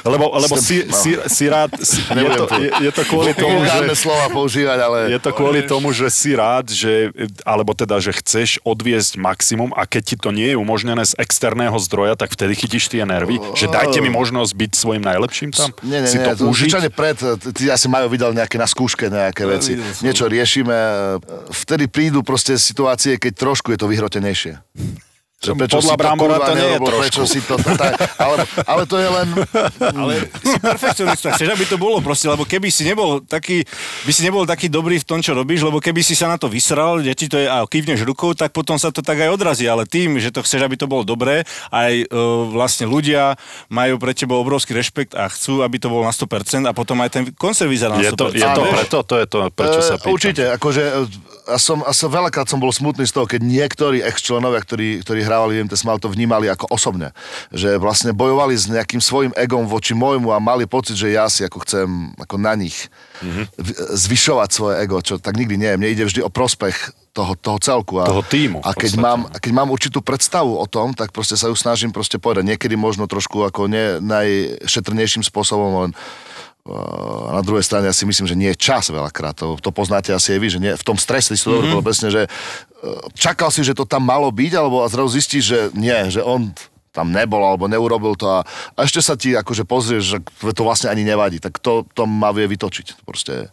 [0.00, 0.96] Lebo, lebo si, No.
[0.96, 3.92] si, si rád, si, je, to, to- je, je to kvôli tomu, že...
[3.94, 4.32] slova
[4.70, 4.98] používať, ale...
[5.10, 7.10] Je to kvôli tomu, že si rád, že,
[7.42, 11.74] alebo teda, že chceš odviesť maximum a keď ti to nie je umožnené z externého
[11.82, 16.04] zdroja, tak vtedy chytíš tie nervy, že dajte mi možnosť byť svojim najlepším tam, Nie,
[16.04, 16.70] nie, si nie, to to užiť.
[16.92, 17.16] pred,
[17.54, 19.74] ty asi majú videl nejaké na skúške nejaké veci.
[19.74, 20.02] videl som.
[20.06, 20.76] Niečo riešime,
[21.50, 24.60] vtedy prídu proste situácie, keď trošku je to vyhrotenejšie.
[25.40, 27.00] Že Podľa Brambora to nie je trošku.
[27.00, 29.28] Prečo si to, to tak, ale, ale to je len...
[29.80, 33.64] Ale si perfekcionista, chceš, aby to bolo proste, lebo keby si nebol taký,
[34.04, 36.52] by si nebol taký dobrý v tom, čo robíš, lebo keby si sa na to
[36.52, 39.64] vysral, že ti to je a kývneš rukou, tak potom sa to tak aj odrazí,
[39.64, 42.06] ale tým, že to chceš, aby to bolo dobré, aj e,
[42.52, 43.40] vlastne ľudia
[43.72, 47.10] majú pre teba obrovský rešpekt a chcú, aby to bolo na 100% a potom aj
[47.16, 48.20] ten koncert vyzerá na Je 100%.
[48.20, 48.98] to, je to preto?
[49.08, 50.12] To je to, prečo sa Eh, pýtam.
[50.12, 50.82] Určite, akože
[51.50, 55.20] a som, a som veľakrát som bol smutný z toho, keď niektorí ex-členovia, ktorí, ktorí
[55.30, 57.14] hrávali v IMT Smile, to vnímali ako osobne.
[57.54, 61.46] Že vlastne bojovali s nejakým svojim egom voči môjmu a mali pocit, že ja si
[61.46, 61.86] ako chcem
[62.18, 62.90] ako na nich
[63.20, 63.28] Mhm.
[63.46, 63.46] mm-hmm.
[64.00, 65.76] zvyšovať svoje ego, čo tak nikdy nie.
[65.76, 66.72] Mne ide vždy o prospech
[67.12, 68.00] toho, toho celku.
[68.00, 69.04] A, Toho tímu, A keď podstate.
[69.04, 72.48] mám, a keď mám určitú predstavu o tom, tak proste sa ju snažím proste povedať.
[72.48, 75.90] Niekedy možno trošku ako nie najšetrnejším spôsobom, len
[77.30, 79.32] na druhej strane ja si myslím, že nie je čas veľakrát.
[79.40, 81.72] To, to poznáte asi aj vy, že nie, v tom strese si to mm-hmm.
[81.72, 85.44] dobre presne, že uh, čakal si, že to tam malo byť, alebo a zrazu zistíš,
[85.50, 86.52] že nie, že on
[86.90, 88.42] tam nebol alebo neurobil to a,
[88.74, 90.18] a ešte sa ti akože pozrieš, že
[90.52, 93.06] to vlastne ani nevadí, tak to, to ma vie vytočiť.
[93.06, 93.48] Proste.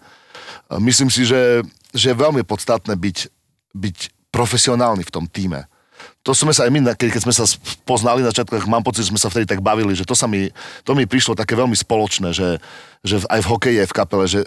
[0.81, 1.61] Myslím si, že,
[1.93, 3.17] že je veľmi podstatné byť,
[3.77, 3.97] byť
[4.33, 5.69] profesionálny v tom týme.
[6.27, 7.47] To sme sa aj my, keď, sme sa
[7.87, 10.51] poznali na začiatku, mám pocit, že sme sa vtedy tak bavili, že to sa mi,
[10.83, 12.59] to mi prišlo také veľmi spoločné, že,
[12.99, 14.43] že aj v hokeji, aj v kapele, že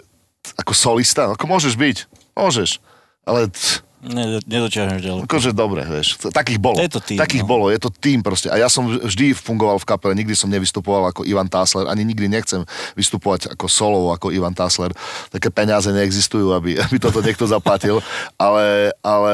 [0.61, 1.97] ako solista, ako môžeš byť,
[2.37, 2.77] môžeš,
[3.25, 5.21] ale t, Ne, nedočiahneš ďalej.
[5.29, 6.81] akože dobre, vieš, takých bolo.
[6.81, 7.49] Je to tým, takých no.
[7.53, 8.49] bolo, je to tým proste.
[8.49, 12.25] A ja som vždy fungoval v kapele, nikdy som nevystupoval ako Ivan Tásler, ani nikdy
[12.25, 12.65] nechcem
[12.97, 14.89] vystupovať ako solo, ako Ivan Tásler.
[15.29, 18.01] Také peniaze neexistujú, aby, aby toto niekto zaplatil,
[18.41, 19.33] ale, ale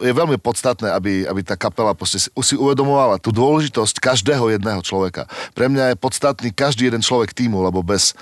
[0.00, 4.80] je veľmi podstatné, aby, aby tá kapela proste si, si uvedomovala tú dôležitosť každého jedného
[4.80, 5.28] človeka.
[5.52, 8.16] Pre mňa je podstatný každý jeden človek týmu, lebo bez,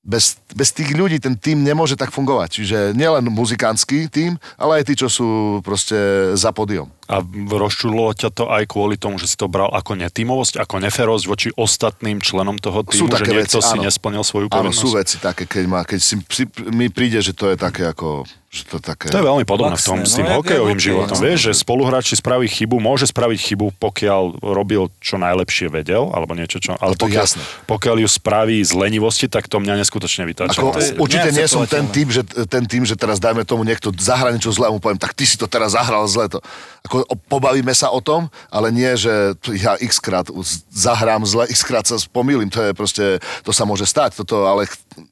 [0.00, 2.48] bez, bez tých ľudí ten tým nemôže tak fungovať.
[2.60, 6.88] Čiže nielen muzikánsky tým, ale aj tí, čo sú proste za podium.
[7.10, 11.24] A rozčulo ťa to aj kvôli tomu, že si to bral ako netímovosť, ako neferosť
[11.26, 13.90] voči ostatným členom toho týmu, že niekto si áno.
[13.90, 14.78] nesplnil svoju Áno, povinnosť?
[14.78, 18.22] sú veci také, keď, ma, keď si, si, mi príde, že to je také ako...
[18.50, 19.06] Že to, je také...
[19.14, 21.16] To je veľmi podobné v tom, Laxné, s no, tým jak- hokejovým hokej, životom.
[21.18, 21.22] no.
[21.22, 26.34] Vieš, že spoluhráč si spraví chybu, môže spraviť chybu, pokiaľ robil čo najlepšie vedel, alebo
[26.34, 26.74] niečo, čo...
[26.82, 27.42] Ale to pokiaľ, jasné.
[27.70, 30.58] pokiaľ ju spraví z lenivosti, tak to mňa neskutočne vytáča.
[30.58, 33.62] Ako, to je určite nie som ten tým, že, ten tým, že teraz dajme tomu
[33.62, 36.26] niekto zahra niečo zlé a mu poviem, tak ty si to teraz zahral zle.
[36.26, 36.42] To.
[36.90, 40.28] Ako, o- pobavíme sa o tom, ale nie, že ja x krát
[40.68, 43.04] zahrám zle, x krát sa pomýlim, to je proste,
[43.40, 44.66] to sa môže stať, toto, ale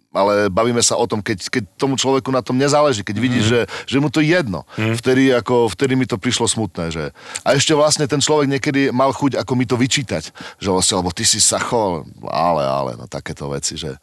[0.09, 3.51] ale bavíme sa o tom, keď, keď tomu človeku na tom nezáleží, keď vidíš, Mhm.
[3.53, 4.65] že, že mu to jedno.
[4.75, 6.89] Vtedy, ako, vtedy mi to prišlo smutné.
[6.91, 7.05] Že...
[7.45, 10.33] A ešte vlastne ten človek niekedy mal chuť ako mi to vyčítať.
[10.59, 14.01] Že vlastne, lebo ty si sachol, ale, ale, no takéto veci, že...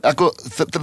[0.00, 0.32] Ako,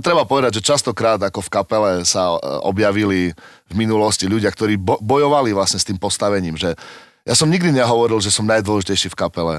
[0.06, 3.34] treba povedať, že častokrát ako v kapele sa e, objavili
[3.72, 6.78] v minulosti ľudia, ktorí bo- bojovali vlastne s tým postavením, že
[7.26, 9.56] ja som nikdy nehovoril, že som najdôležitejší v kapele,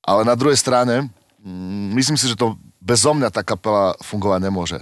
[0.00, 1.08] ale na druhej strane
[1.44, 4.80] mm, myslím si, že to bezo mňa tá kapela fungovať nemôže.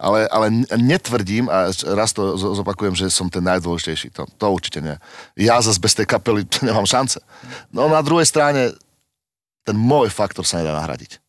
[0.00, 4.16] Ale, ale netvrdím, a raz to zo- zopakujem, že som ten najdôležitejší.
[4.16, 4.96] To, to určite nie.
[5.36, 7.20] Ja zase bez tej kapely nemám šance.
[7.68, 8.72] No na druhej strane
[9.62, 11.20] ten môj faktor sa nedá nahradiť.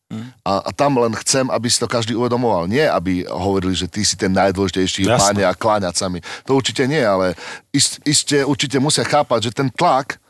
[0.44, 2.68] A, a tam len chcem, aby si to každý uvedomoval.
[2.68, 5.16] Nie, aby hovorili, že ty si ten najdôležitejší Jasné.
[5.18, 6.20] páne a kláňať sa mi.
[6.44, 7.32] To určite nie, ale
[7.72, 10.20] ist, iste určite musia chápať, že ten tlak,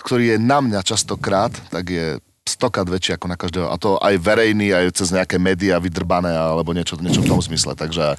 [0.00, 3.66] ktorý je na mňa častokrát, tak je stokrát väčší ako na každého.
[3.66, 7.74] A to aj verejný, aj cez nejaké médiá vydrbané alebo niečo, niečo v tom zmysle.
[7.74, 8.14] Takže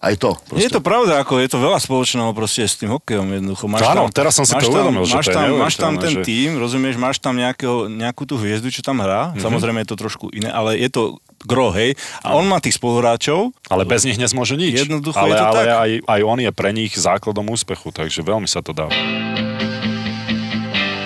[0.00, 0.32] aj to.
[0.48, 0.64] Proste.
[0.64, 3.68] Je to pravda, ako je to veľa spoločného proste s tým hokejom jednoducho.
[3.68, 5.92] Máš Áno, tam, teraz som si máš to tam- uvedomil, že máš tam, máš tam
[5.96, 9.36] ten že- tým, rozumieš, máš tam nejakého, nejakú tú hviezdu, čo tam hrá.
[9.36, 9.44] Mhm.
[9.44, 11.02] Samozrejme je to trošku iné, ale je to
[11.44, 11.94] gro, hej.
[12.24, 13.54] A on má tých spoluhráčov.
[13.68, 14.82] Ale bez nich nezmôže nič.
[14.82, 15.68] Jednoducho ale, je to ale tak.
[15.68, 18.88] Aj, aj on je pre nich základom úspechu, takže veľmi sa to dá.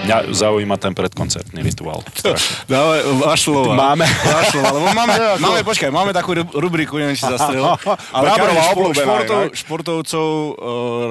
[0.00, 2.00] Mňa zaujíma ten predkoncertný rituál.
[2.66, 3.72] Dávaj, váš slova.
[3.76, 4.08] Máme.
[4.08, 7.62] Váš slova, lebo máme, máme, počkaj, máme takú ru- rubriku, neviem, či zastrel.
[8.16, 10.52] Ale Brábrová každý obľúbená športov, športovcov, uh,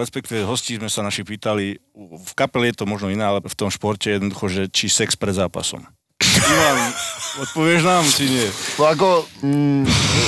[0.02, 3.68] respektíve hostí sme sa naši pýtali, v kapeli je to možno iné, ale v tom
[3.68, 5.84] športe jednoducho, že či sex pred zápasom.
[6.42, 6.78] Ivan,
[7.40, 8.48] odpovieš nám, či nie?
[8.76, 9.08] No ako,
[9.40, 9.84] mm,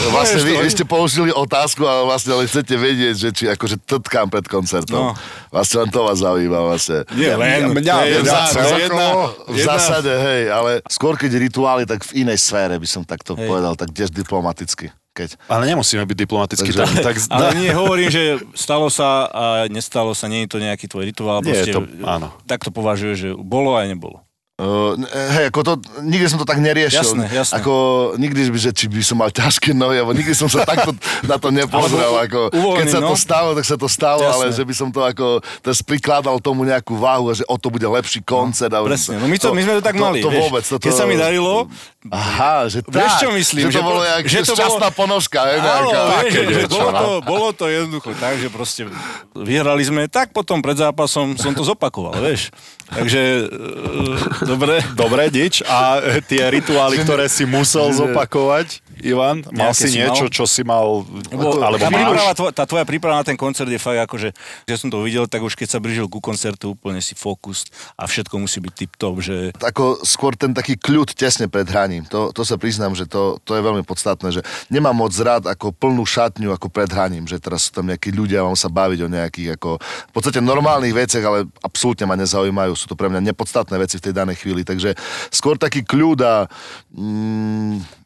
[0.09, 4.27] vlastne vy, vy ste položili otázku, ale vlastne ale chcete vedieť, že či akože trtkám
[4.27, 5.11] pred koncertom.
[5.11, 5.17] No.
[5.49, 7.03] Vlastne len to vás zaujíma vlastne.
[7.11, 7.71] Nie len.
[7.71, 9.07] mňa- je mňa za- celkovo jedna,
[9.45, 13.45] v zásade, hej, ale skôr keď rituály, tak v inej sfére by som takto Hej.
[13.45, 14.91] povedal, tak tiež diplomaticky.
[15.11, 15.35] Keď.
[15.45, 16.71] Ale nemusíme byť diplomaticky.
[16.71, 20.57] Takže- Tak, tak, Ale nie, hovorím, že stalo sa a nestalo sa, nie je to
[20.57, 21.43] nejaký tvoj rituál.
[21.43, 22.31] Nie je proste, to- áno.
[22.47, 24.23] Tak to považuje, že bolo aj nebolo.
[24.61, 25.73] Uh, hej, ako to,
[26.05, 27.01] nikdy som to tak neriešil.
[27.01, 27.57] Jasné, jasné.
[27.57, 27.73] Ako,
[28.21, 30.93] nikdy, že či by som mal ťažké nohy, alebo nikdy som sa takto
[31.25, 32.13] na to nepozrel.
[32.21, 33.17] Ako, uvoľnený, keď sa to no.
[33.17, 34.37] stalo, tak sa to stalo, Jasné.
[34.37, 37.73] ale že by som to ako, teraz prikladal tomu nejakú váhu, a že o to
[37.73, 38.69] bude lepší koncert.
[38.69, 40.21] a- Presne, no my, to, my sme to tak to, mali.
[40.21, 40.43] To, vieš.
[40.45, 40.63] vôbec.
[40.69, 41.65] Toto, Keď sa mi darilo,
[42.09, 42.97] Aha, že tak.
[42.97, 43.69] Vieš, čo myslím?
[43.69, 45.39] Že to Že bolo jak, že to šťastná ponožka.
[45.45, 45.89] Hej, Áno,
[46.25, 46.97] vieš, že bolo, no.
[46.97, 48.89] to, bolo to jednoducho tak, že proste
[49.37, 52.49] vyhrali sme, tak potom pred zápasom som to zopakoval, vieš.
[52.91, 54.83] Takže, e, dobre.
[54.93, 55.63] Dobre, nič.
[55.63, 60.33] A tie rituály, ktoré si musel zopakovať, Ivan, mal Nejaké si niečo, mal?
[60.33, 60.85] čo si mal,
[61.33, 64.29] Lebo alebo tá, príprava, tvo- tá tvoja príprava na ten koncert je fakt ako, že
[64.69, 67.65] že som to videl, tak už keď sa blížil ku koncertu, úplne si fokus
[67.97, 72.05] a všetko musí byť tip-top, že ako skôr ten taký kľud tesne pred hraním.
[72.13, 75.73] To, to sa priznám, že to, to je veľmi podstatné, že nemám moc rád ako
[75.73, 79.09] plnú šatňu ako pred hraním, že teraz sú tam nejakí ľudia, mám sa baviť o
[79.09, 83.75] nejakých ako v podstate normálnych veciach, ale absolútne ma nezaujímajú, sú to pre mňa nepodstatné
[83.81, 84.93] veci v tej danej chvíli, takže
[85.33, 86.45] skôr taký kľud a,
[86.93, 88.01] mm,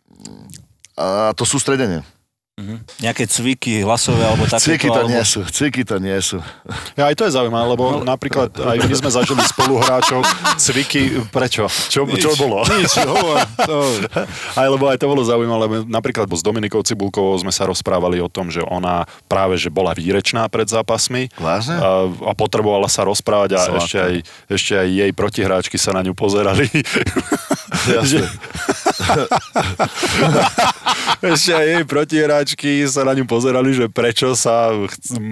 [0.95, 2.03] a to sústredenie.
[3.03, 4.63] nejaké cviky hlasové alebo takéto.
[4.71, 5.11] Cviky to alebo...
[5.11, 6.39] nie sú, cviky to nie sú.
[6.95, 10.23] Ja, aj to je zaujímavé, lebo napríklad aj my sme zažili spoluhráčov
[10.55, 11.19] cviky.
[11.35, 11.67] Prečo?
[11.67, 12.63] Čo, čo bolo?
[12.63, 13.43] Nič, hovor.
[13.67, 13.81] To...
[14.55, 18.31] Aj lebo aj to bolo zaujímavé, lebo napríklad s Dominikou Cibulkovou sme sa rozprávali o
[18.31, 21.75] tom, že ona práve že bola výrečná pred zápasmi Vážne?
[21.75, 24.15] a, a potrebovala sa rozprávať a ešte aj,
[24.47, 26.69] ešte aj jej protihráčky sa na ňu pozerali.
[27.95, 28.27] Jasne.
[31.33, 34.69] ešte aj jej protihráčky sa na ňu pozerali, že prečo sa,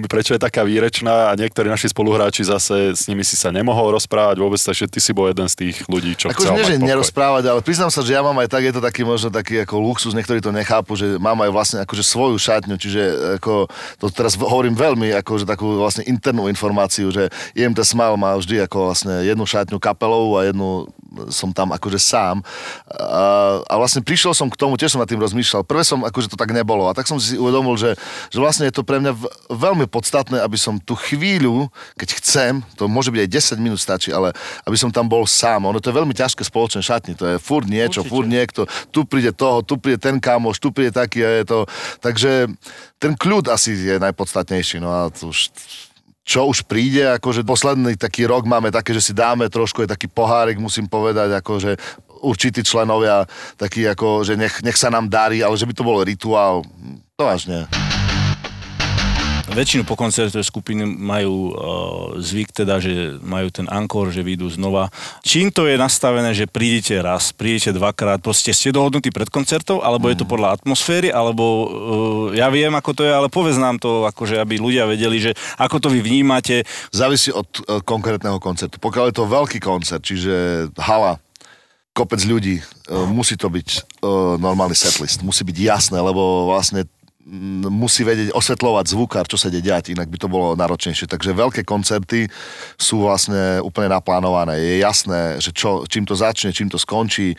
[0.07, 4.41] prečo je taká výrečná a niektorí naši spoluhráči zase s nimi si sa nemohol rozprávať
[4.41, 6.89] vôbec, takže ty si bol jeden z tých ľudí, čo Akože chcel nie, že pokoj.
[6.89, 9.75] nerozprávať, ale priznám sa, že ja mám aj tak, je to taký možno taký ako
[9.81, 13.01] luxus, niektorí to nechápu, že mám aj vlastne akože svoju šatňu, čiže
[13.41, 13.67] ako,
[13.99, 18.91] to teraz hovorím veľmi, akože takú vlastne internú informáciu, že IMT Smile má vždy ako
[18.91, 20.89] vlastne jednu šatňu kapelovú a jednu
[21.29, 22.41] som tam akože sám.
[22.89, 25.67] A, a vlastne prišiel som k tomu, tiež som nad tým rozmýšľal.
[25.67, 27.95] Prvé som akože to tak nebolo a tak som si uvedomil, že,
[28.29, 29.13] že vlastne je to pre mňa
[29.49, 34.09] veľmi podstatné, aby som tú chvíľu, keď chcem, to môže byť aj 10 minút stačí,
[34.11, 34.35] ale
[34.67, 35.65] aby som tam bol sám.
[35.67, 38.11] Ono to je veľmi ťažké spoločné šatni, to je furt niečo, Určite.
[38.11, 41.59] furt niekto, tu príde toho, tu príde ten kamoš, tu príde taký a je to.
[42.03, 42.51] Takže
[42.99, 44.79] ten kľud asi je najpodstatnejší.
[44.79, 45.51] No a to už
[46.23, 50.07] čo už príde, akože posledný taký rok máme také, že si dáme trošku, je taký
[50.07, 51.75] pohárik, musím povedať, akože
[52.23, 53.27] určití členovia,
[53.59, 56.63] taký ako, že nech, nech sa nám darí, ale že by to bol rituál,
[57.19, 57.63] to až nie.
[59.53, 61.55] Väčšinu po koncerte skupiny majú uh,
[62.17, 64.89] zvyk teda, že majú ten ankor, že vyjdú znova.
[65.21, 70.09] Čím to je nastavené, že prídete raz, prídete dvakrát, proste ste dohodnutí pred koncertom, alebo
[70.09, 71.67] je to podľa atmosféry, alebo uh,
[72.33, 75.31] ja viem, ako to je, ale povedz nám to, akože aby ľudia vedeli, že
[75.61, 76.65] ako to vy vnímate.
[76.89, 78.81] Závisí od e, konkrétneho koncertu.
[78.81, 81.21] Pokiaľ je to veľký koncert, čiže hala,
[81.93, 82.63] kopec ľudí, e,
[83.07, 83.79] musí to byť e,
[84.41, 85.21] normálny setlist.
[85.21, 86.89] Musí byť jasné, lebo vlastne
[87.71, 91.07] musí vedieť osvetľovať zvukár, čo sa ide diať, inak by to bolo náročnejšie.
[91.07, 92.27] Takže veľké koncerty
[92.75, 94.59] sú vlastne úplne naplánované.
[94.59, 97.31] Je jasné, že čo, čím to začne, čím to skončí,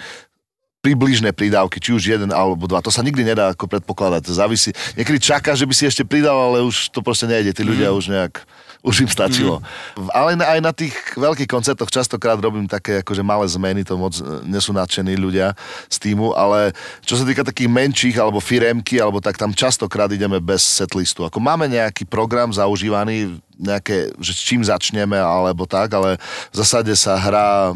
[0.85, 2.85] približné prídavky, či už jeden alebo dva.
[2.85, 4.21] To sa nikdy nedá ako predpokladať.
[4.29, 4.77] To závisí.
[5.01, 7.57] Niekedy čaká, že by si ešte pridal, ale už to proste nejde.
[7.57, 8.45] Tí ľudia už nejak
[8.85, 9.65] už im stačilo.
[9.97, 10.13] Mm.
[10.13, 14.45] Ale aj na tých veľkých koncertoch častokrát robím také akože malé zmeny, to moc e,
[14.45, 15.57] nie sú nadšení ľudia
[15.89, 20.37] z týmu, ale čo sa týka takých menších alebo firemky, alebo tak tam častokrát ideme
[20.37, 21.25] bez setlistu.
[21.25, 26.21] Ako máme nejaký program zaužívaný, nejaké, že s čím začneme alebo tak, ale
[26.53, 27.73] v zásade sa hrá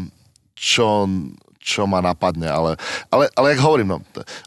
[0.53, 1.09] čo,
[1.69, 2.73] čo ma napadne, ale,
[3.13, 3.97] ale, ale jak hovorím, no,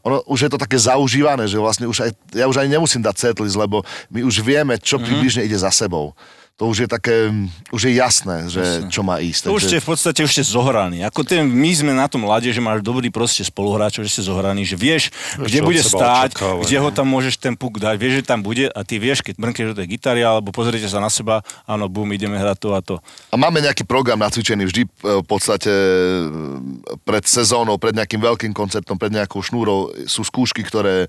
[0.02, 3.30] ono, už je to také zaužívané, že vlastne už aj, ja už ani nemusím dať
[3.30, 5.04] setlist, lebo my už vieme, čo Mhm.
[5.06, 6.18] približne ide za sebou.
[6.60, 7.32] To už je také,
[7.72, 9.48] už je jasné, že čo má ísť.
[9.48, 11.00] To už ste v podstate už ste zohraní.
[11.00, 14.68] Ako ten, my sme na tom lade, že máš dobrý proste spoluhráčov, že ste zohraní,
[14.68, 15.08] že vieš,
[15.40, 16.94] kde čo bude stáť, očakávať, kde ho no.
[16.94, 19.76] tam môžeš ten puk dať, vieš, že tam bude a ty vieš, keď brnkneš do
[19.80, 22.94] tej gitary alebo pozriete sa na seba, áno, bum, ideme hrať to a to.
[23.32, 24.88] A máme nejaký program nacvičený vždy e,
[25.18, 25.88] v podstate e,
[27.02, 31.08] pred sezónou, pred nejakým veľkým koncertom, pred nejakou šnúrou sú skúšky, ktoré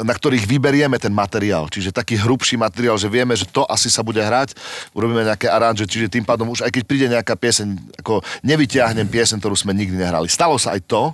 [0.00, 1.68] na ktorých vyberieme ten materiál.
[1.68, 4.56] Čiže taký hrubší materiál, že vieme, že to asi sa bude hrať,
[4.96, 9.36] urobíme nejaké aranže, čiže tým pádom už aj keď príde nejaká pieseň, ako nevyťahnem pieseň,
[9.36, 10.32] ktorú sme nikdy nehrali.
[10.32, 11.12] Stalo sa aj to,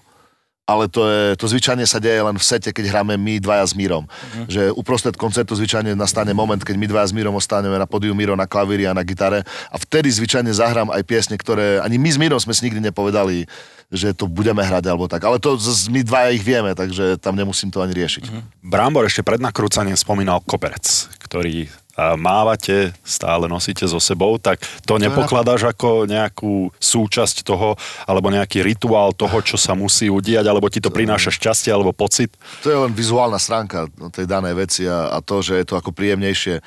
[0.68, 3.72] ale to, je, to zvyčajne sa deje len v sete, keď hráme my dvaja s
[3.72, 4.04] Mírom.
[4.04, 4.44] Mhm.
[4.52, 8.36] Že uprostred koncertu zvyčajne nastane moment, keď my dvaja s Mírom ostaneme na podiu Míro
[8.36, 12.20] na klavíri a na gitare a vtedy zvyčajne zahrám aj piesne, ktoré ani my s
[12.20, 13.48] Mírom sme si nikdy nepovedali,
[13.88, 15.24] že to budeme hrať alebo tak.
[15.24, 18.24] Ale to z- my dvaja ich vieme, takže tam nemusím to ani riešiť.
[18.28, 18.40] Mhm.
[18.68, 20.84] Brambor ešte pred nakrúcaním spomínal koberec,
[21.24, 27.74] ktorý a, mávate, stále nosíte so sebou, tak to nepokladáš ako nejakú súčasť toho,
[28.06, 32.30] alebo nejaký rituál toho, čo sa musí udiať, alebo ti to prináša šťastie alebo pocit?
[32.62, 35.90] To je len vizuálna stránka tej danej veci a, a to, že je to ako
[35.90, 36.62] príjemnejšie,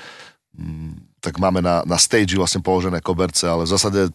[0.59, 4.11] mm, tak máme na, na stage vlastne položené koberce, ale v zásade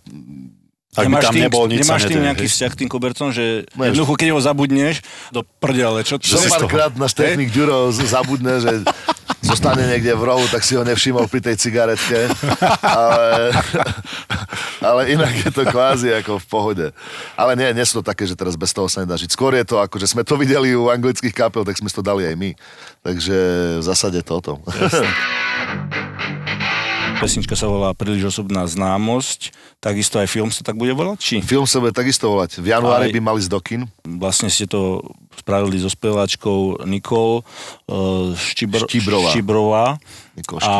[0.97, 2.53] Ak by tam tým, nebol nič, sa nemáš tým nejaký hej.
[2.57, 6.41] vzťah k tým kobercom, že jednoducho, keď ho zabudneš, do prdele, čo toho?
[6.49, 8.81] párkrát náš technik Ďuro zabudne, že
[9.47, 12.27] zostane niekde v rohu, tak si ho nevšimol pri tej cigaretke.
[12.83, 13.55] Ale,
[14.83, 16.87] ale inak je to kvázi ako v pohode.
[17.39, 19.31] Ale nie, nie sú to také, že teraz bez toho sa nedá žiť.
[19.31, 22.27] Skôr je to ako, že sme to videli u anglických kapel, tak sme to dali
[22.27, 22.51] aj my.
[23.07, 23.37] Takže
[23.81, 24.59] v zásade toto.
[27.16, 31.37] Pesnička sa volá Príliš osobná známosť, takisto aj film sa tak bude volať, či?
[31.40, 32.61] Film sa bude takisto volať.
[32.61, 33.83] V januári Aj- by mali ísť do kin.
[34.05, 35.00] Vlastne ste to
[35.37, 39.31] spravili so speváčkou Nikol uh, Štibr- Štibrová.
[39.33, 39.85] Štibrová.
[40.37, 40.76] Nikol A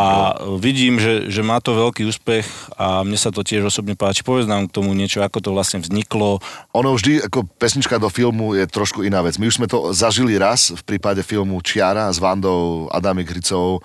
[0.61, 2.45] vidím, že, že má to veľký úspech
[2.77, 4.25] a mne sa to tiež osobne páči.
[4.25, 6.41] Povedz nám k tomu niečo, ako to vlastne vzniklo.
[6.77, 9.41] Ono vždy, ako pesnička do filmu je trošku iná vec.
[9.41, 13.81] My už sme to zažili raz v prípade filmu Čiara s Vandou, Adamik Hricovou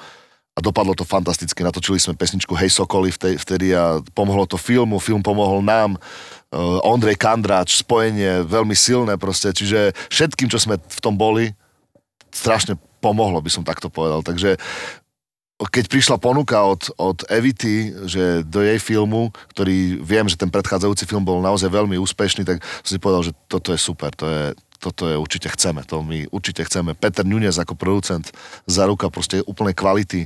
[0.62, 1.66] dopadlo to fantasticky.
[1.66, 5.98] Natočili sme pesničku Hej Sokoli vtedy, a pomohlo to filmu, film pomohol nám.
[6.52, 11.56] Uh, Ondrej Kandráč, spojenie veľmi silné proste, čiže všetkým, čo sme v tom boli,
[12.32, 14.22] strašne pomohlo, by som takto povedal.
[14.22, 14.56] Takže
[15.62, 21.06] keď prišla ponuka od, od Evity, že do jej filmu, ktorý viem, že ten predchádzajúci
[21.06, 24.44] film bol naozaj veľmi úspešný, tak som si povedal, že toto je super, to je,
[24.82, 26.98] toto je určite chceme, to my určite chceme.
[26.98, 28.34] Peter Nunes ako producent
[28.66, 30.26] za ruka proste úplnej kvality.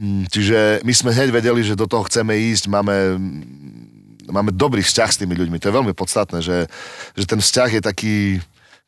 [0.00, 3.20] Mm, Čiže my sme hneď vedeli, že do toho chceme ísť, máme,
[4.32, 5.60] máme dobrý vzťah s tými ľuďmi.
[5.60, 6.64] To je veľmi podstatné, že,
[7.12, 8.16] že ten vzťah je taký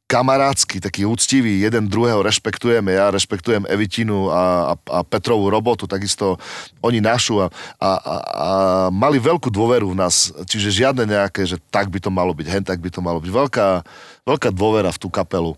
[0.08, 6.36] kamarátsky, taký úctivý, jeden druhého rešpektujeme, ja rešpektujem Evitinu a, a, a Petrovú robotu, takisto
[6.84, 7.48] oni našu a,
[7.80, 8.48] a, a, a
[8.92, 12.60] mali veľkú dôveru v nás, čiže žiadne nejaké, že tak by to malo byť, hen
[12.60, 13.30] tak by to malo byť.
[13.32, 13.68] Veľká,
[14.28, 15.56] veľká dôvera v tú kapelu.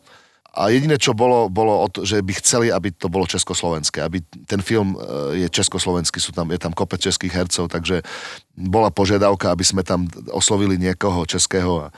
[0.54, 4.22] A jediné, čo bolo, bolo, o to, že by chceli, aby to bolo československé, aby
[4.46, 8.06] ten film e, je československý, sú tam, je tam kopec českých hercov, takže
[8.54, 11.90] bola požiadavka, aby sme tam oslovili niekoho českého.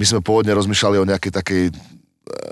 [0.00, 1.72] My sme pôvodne rozmýšľali o nejakej takej e,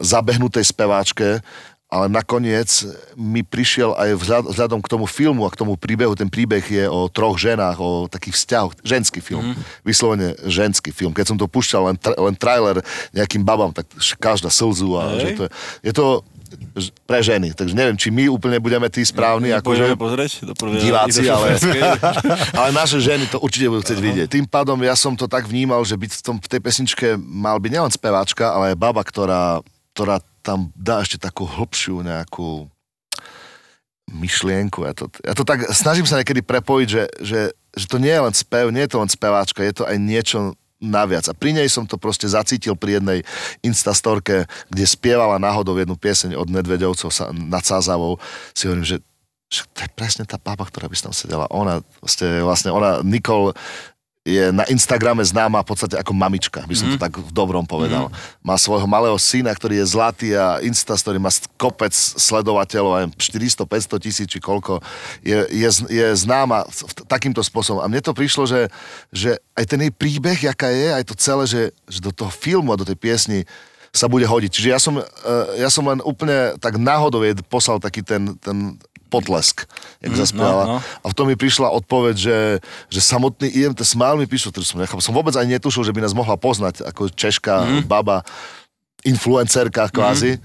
[0.05, 1.41] zabehnutej speváčke,
[1.87, 2.67] ale nakoniec
[3.15, 6.85] mi prišiel aj vzhľad- vzhľadom k tomu filmu a k tomu príbehu, ten príbeh je
[6.91, 9.87] o troch ženách, o takých vzťahoch, ženský film, mm.
[9.87, 11.15] vyslovene ženský film.
[11.15, 12.83] Keď som to púšťal len, tra- len trailer
[13.15, 13.87] nejakým babám, tak
[14.19, 15.21] každá slzu a Hej.
[15.23, 15.51] že to je,
[15.87, 16.07] je to
[17.07, 21.27] pre ženy, takže neviem, či my úplne budeme tí správni, Pôjdeme akože pozrieť do diváci,
[21.27, 21.59] ale,
[22.59, 24.29] ale naše ženy to určite budú chcieť vidieť.
[24.31, 27.59] Tým pádom ja som to tak vnímal, že byť v, tom, v tej pesničke mal
[27.59, 29.59] byť nielen speváčka, ale aj baba, ktorá,
[29.97, 32.71] ktorá tam dá ešte takú hlbšiu nejakú
[34.07, 34.87] myšlienku.
[34.87, 37.41] Ja to, ja to tak snažím sa niekedy prepojiť, že, že,
[37.75, 40.55] že to nie je len spev, nie je to len speváčka, je to aj niečo
[40.79, 41.27] naviac.
[41.27, 43.19] A pri nej som to proste zacítil pri jednej
[43.67, 48.23] instastorke, kde spievala náhodou jednu pieseň od Nedvedovcov sa, nad Sázavou.
[48.55, 49.03] Si hovorím, že
[49.51, 51.47] to je presne tá baba, ktorá by tam sedela.
[51.51, 53.55] Ona, vlastne, vlastne ona, Nikol,
[54.27, 58.11] je na Instagrame známa v podstate ako mamička, by som to tak v dobrom povedal.
[58.43, 64.27] Má svojho malého syna, ktorý je zlatý a Instastory má kopec sledovateľov, aj 400-500 tisíc
[64.27, 64.83] či koľko.
[65.23, 67.79] Je, je, je známa v- v- takýmto spôsobom.
[67.79, 68.67] A mne to prišlo, že,
[69.15, 72.75] že aj ten jej príbeh, jaká je, aj to celé, že, že do toho filmu
[72.75, 73.47] a do tej piesni
[73.95, 74.51] sa bude hodiť.
[74.51, 75.05] Čiže ja som, eh,
[75.63, 78.75] ja som len úplne tak náhodou jej poslal taký ten, ten
[79.17, 79.65] potlesk,
[79.99, 80.63] jak Mm, zaspievala.
[80.63, 80.79] no, no.
[80.79, 82.39] A v tom mi prišla odpoveď, že,
[82.87, 85.01] že samotný IMT Smile mi píšu, ktorý som nechápal.
[85.01, 87.81] Som vôbec ani netušil, že by nás mohla poznať ako Češka, Mhm.
[87.85, 88.21] baba,
[89.03, 90.39] influencerka kvázi.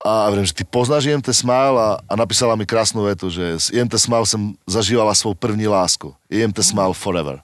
[0.00, 3.78] A hovorím, že ty poznáš IMT Smile a, a napísala mi krásnu vetu, že z
[3.78, 6.10] IMT Smile som zažívala svoju první lásku.
[6.26, 7.38] IMT Smile forever.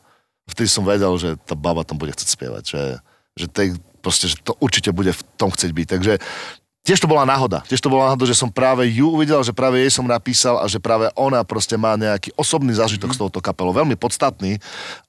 [0.45, 2.83] Vtedy som vedel, že tá baba tam bude chcieť spievať, že,
[3.37, 3.69] že, tej,
[4.01, 5.87] proste, že to určite bude v tom chcieť byť.
[5.87, 6.13] Takže
[6.89, 7.61] tiež to bola náhoda.
[7.69, 10.65] Tiež to bola náhoda, že som práve ju uvidel, že práve jej som napísal a
[10.65, 13.29] že práve ona proste má nejaký osobný zážitok mm-hmm.
[13.29, 14.57] z touto kapelou, veľmi podstatný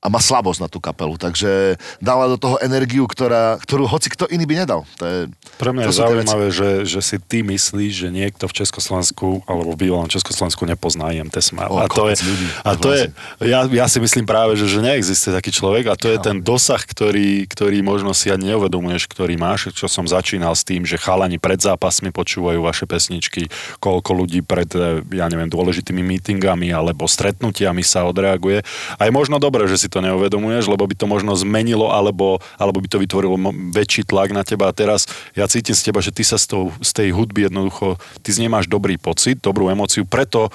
[0.04, 4.28] a má slabosť na tú kapelu, takže dala do toho energiu, ktorá, ktorú hoci kto
[4.28, 4.84] iný by nedal.
[5.00, 5.20] To je,
[5.56, 9.72] Pre mňa to je zaujímavé, že, že si ty myslíš, že niekto v Československu alebo
[9.72, 11.72] v bývalom Československu nepozná IMT Smile.
[11.72, 13.04] O, a to je, ľudí, a to je
[13.48, 16.26] ja, ja si myslím práve, že, že neexistuje taký človek a to je No.
[16.26, 20.84] ten dosah, ktorý, ktorý možno si ani neuvedomuješ, ktorý máš, čo som začínal s tým,
[20.84, 23.48] že chalani pred zápasmi počúvajú vaše pesničky,
[23.78, 28.66] koľko ľudí pred, eh, ja neviem, dôležitými meetingami alebo stretnutiami sa odreaguje.
[28.98, 32.82] A je možno dobré, že si to neuvedomuješ, lebo by to možno zmenilo alebo, alebo
[32.82, 33.38] by to vytvorilo
[33.74, 34.70] väčší tlak na teba.
[34.70, 35.06] A teraz
[35.38, 38.46] ja cítim z teba, že ty sa z, tou, z tej hudby jednoducho, ty z
[38.46, 40.50] nej máš dobrý pocit, dobrú emóciu, preto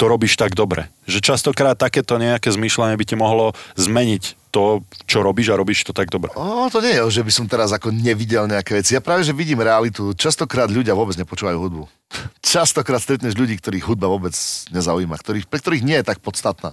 [0.00, 0.88] to robíš tak dobre.
[1.04, 5.92] Že častokrát takéto nejaké zmýšľanie by ti mohlo zmeniť to, čo robíš a robíš to
[5.92, 6.32] tak dobre.
[6.32, 8.96] O, to nie je, že by som teraz ako nevidel nejaké veci.
[8.96, 10.16] Ja práve, že vidím realitu.
[10.16, 11.84] Častokrát ľudia vôbec nepočúvajú hudbu.
[12.40, 14.32] Častokrát stretneš ľudí, ktorých hudba vôbec
[14.72, 16.72] nezaujíma, ktorých, pre ktorých nie je tak podstatná.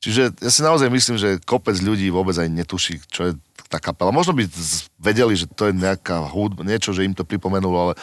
[0.00, 3.32] Čiže ja si naozaj myslím, že kopec ľudí vôbec aj netuší, čo je
[3.68, 4.14] tá kapela.
[4.14, 4.48] Možno by
[4.96, 7.94] vedeli, že to je nejaká hudba, niečo, že im to pripomenulo, ale,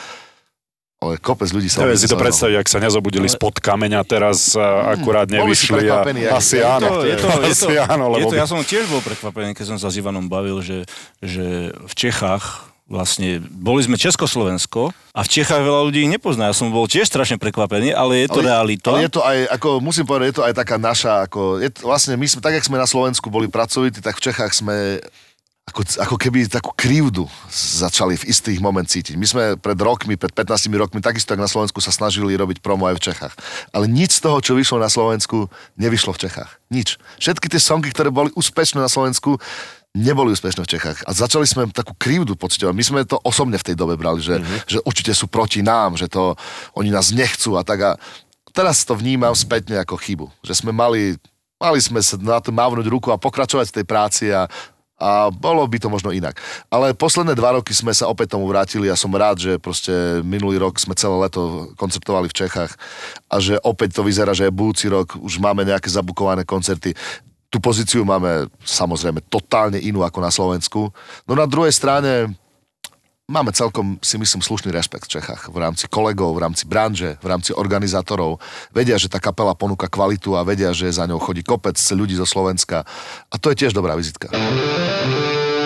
[0.97, 1.85] ale kopec ľudí sa...
[1.85, 5.85] Neviem si to predstaviť, ak sa nezobudili spod kameňa teraz a akurát nevyšli.
[5.93, 6.01] A,
[6.33, 6.89] asi je to- áno.
[7.05, 9.53] je to, je asi to, áno, je lebo to, by- ja som tiež bol prekvapený,
[9.53, 10.89] keď som sa s Ivanom bavil, že,
[11.21, 16.49] že v Čechách vlastne, boli sme Československo a v Čechách veľa ľudí ich nepozná.
[16.49, 18.89] Ja som bol tiež strašne prekvapený, ale je to realita.
[18.95, 21.83] Ale je to aj, ako musím povedať, je to aj taká naša, ako, je to,
[21.83, 25.03] vlastne my sme, tak jak sme na Slovensku boli pracovití, tak v Čechách sme
[25.67, 29.19] ako, ako keby takú krivdu začali v istých moment cítiť.
[29.19, 32.87] My sme pred rokmi, pred 15 rokmi, takisto jak na Slovensku sa snažili robiť promo
[32.87, 33.33] aj v Čechách.
[33.75, 36.63] Ale nič z toho, čo vyšlo na Slovensku, nevyšlo v Čechách.
[36.71, 36.95] Nič.
[37.19, 39.43] Všetky tie songy, ktoré boli úspešné na Slovensku,
[39.91, 41.03] neboli úspešné v Čechách.
[41.03, 42.71] A začali sme takú krivdu pocitovať.
[42.71, 44.71] My sme to osobne v tej dobe brali, že, mm-hmm.
[44.71, 46.39] že určite sú proti nám, že to
[46.79, 47.79] oni nás nechcú a tak.
[47.83, 47.91] A
[48.55, 50.31] teraz to vnímam spätne ako chybu.
[50.47, 51.19] Že sme mali,
[51.59, 54.47] mali sme sa na to mávnuť ruku a pokračovať v tej práci a,
[54.97, 56.41] a bolo by to možno inak.
[56.73, 59.93] Ale posledné dva roky sme sa opäť tomu vrátili a som rád, že proste
[60.25, 62.73] minulý rok sme celé leto koncertovali v Čechách
[63.29, 66.97] a že opäť to vyzerá, že aj budúci rok už máme nejaké zabukované koncerty.
[67.47, 70.89] Tú pozíciu máme samozrejme totálne inú ako na Slovensku.
[71.29, 72.33] No na druhej strane
[73.27, 77.27] máme celkom, si myslím, slušný rešpekt v Čechách v rámci kolegov, v rámci branže, v
[77.27, 78.39] rámci organizátorov.
[78.71, 82.23] Vedia, že tá kapela ponúka kvalitu a vedia, že za ňou chodí kopec ľudí zo
[82.23, 82.87] Slovenska.
[83.27, 84.31] A to je tiež dobrá vizitka.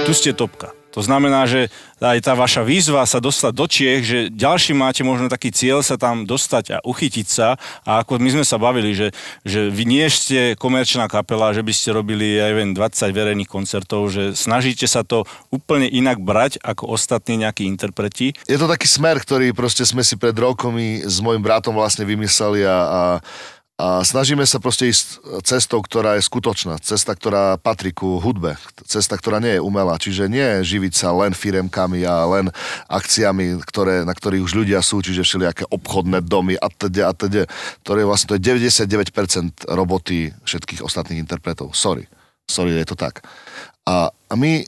[0.03, 0.80] tu ste topka.
[0.91, 1.71] To znamená, že
[2.01, 5.95] aj tá vaša výzva sa dostať do Čiech, že ďalší máte možno taký cieľ sa
[5.95, 7.55] tam dostať a uchytiť sa.
[7.85, 9.13] A ako my sme sa bavili, že,
[9.45, 14.11] že vy nie ste komerčná kapela, že by ste robili aj viem, 20 verejných koncertov,
[14.11, 15.23] že snažíte sa to
[15.53, 18.33] úplne inak brať ako ostatní nejakí interpreti.
[18.49, 22.65] Je to taký smer, ktorý proste sme si pred rokomi s mojim bratom vlastne vymysleli
[22.65, 23.01] a, a,
[23.81, 28.53] a snažíme sa proste ísť cestou, ktorá je skutočná, cesta, ktorá patrí ku hudbe,
[28.85, 32.53] cesta, ktorá nie je umelá, čiže nie živiť sa len firemkami a len
[32.85, 37.49] akciami, ktoré, na ktorých už ľudia sú, čiže všelijaké obchodné domy a teda a teda,
[37.81, 41.73] ktoré vlastne to je 99% roboty všetkých ostatných interpretov.
[41.73, 42.05] Sorry.
[42.45, 43.25] Sorry, je to tak.
[43.89, 44.61] A, a my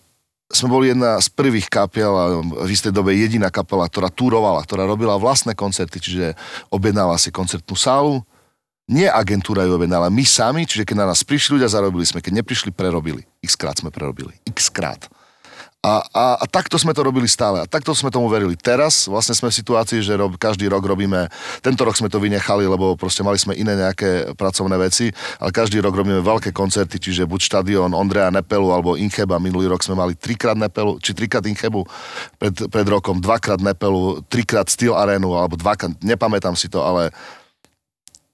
[0.50, 4.90] sme boli jedna z prvých kapiel a v istej dobe jediná kapela, ktorá túrovala, ktorá
[4.90, 6.26] robila vlastné koncerty, čiže
[6.74, 8.26] objednala si koncertnú sálu,
[8.92, 12.44] nie agentúra ju objednala, my sami, čiže keď na nás prišli ľudia, zarobili sme, keď
[12.44, 13.24] neprišli, prerobili.
[13.40, 14.36] X krát sme prerobili.
[14.44, 15.08] X krát.
[15.84, 17.60] A, a, a takto sme to robili stále.
[17.60, 18.56] A takto sme tomu verili.
[18.56, 21.28] Teraz vlastne sme v situácii, že rob, každý rok robíme,
[21.60, 25.12] tento rok sme to vynechali, lebo proste mali sme iné nejaké pracovné veci,
[25.44, 29.44] ale každý rok robíme veľké koncerty, čiže buď štadión Ondreja Nepelu alebo Incheba.
[29.44, 31.84] Minulý rok sme mali trikrát Nepelu, či trikrát Inchebu
[32.40, 37.12] pred, pred rokom, dvakrát Nepelu, trikrát Steel Arenu, alebo dvakrát, nepamätám si to, ale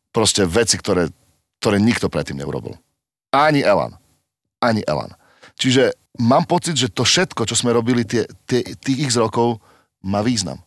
[0.09, 1.09] proste veci, ktoré,
[1.61, 2.77] ktoré nikto predtým neurobil.
[3.29, 3.97] Ani Elan.
[4.59, 5.13] Ani Elan.
[5.59, 9.61] Čiže mám pocit, že to všetko, čo sme robili tie, tie, tých x rokov,
[9.99, 10.59] má význam.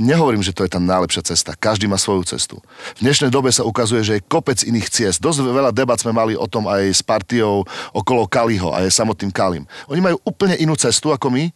[0.00, 1.52] Nehovorím, že to je tá najlepšia cesta.
[1.52, 2.56] Každý má svoju cestu.
[2.96, 5.20] V dnešnej dobe sa ukazuje, že je kopec iných ciest.
[5.20, 9.28] Dosť veľa debat sme mali o tom aj s partiou okolo Kaliho a aj samotným
[9.28, 9.68] Kalim.
[9.92, 11.52] Oni majú úplne inú cestu ako my,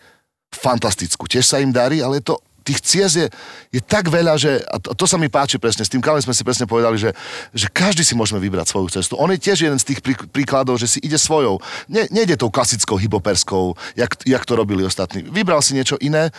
[0.53, 1.25] fantastickú.
[1.25, 3.27] Tiež sa im darí, ale je to tých ciest je,
[3.69, 6.33] je tak veľa, že, a to, to sa mi páči presne, s tým Kalem sme
[6.33, 7.13] si presne povedali, že,
[7.53, 9.21] že každý si môžeme vybrať svoju cestu.
[9.21, 11.61] On je tiež jeden z tých prí, príkladov, že si ide svojou.
[11.93, 15.29] Ne, nejde tou klasickou hypoperskou, jak, jak to robili ostatní.
[15.29, 16.33] Vybral si niečo iné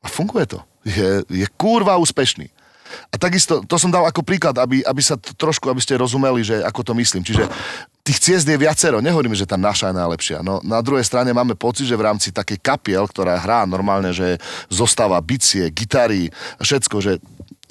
[0.00, 0.58] a funguje to.
[0.86, 2.50] Je, je kurva úspešný.
[3.12, 6.60] A takisto, to som dal ako príklad, aby, aby sa trošku, aby ste rozumeli, že
[6.60, 7.24] ako to myslím.
[7.24, 7.48] Čiže
[8.02, 8.98] tých ciest je viacero.
[8.98, 10.38] Nehovorím, že tá naša je najlepšia.
[10.42, 14.42] No na druhej strane máme pocit, že v rámci takej kapiel, ktorá hrá normálne, že
[14.66, 16.26] zostáva bicie, gitary,
[16.58, 17.22] všetko, že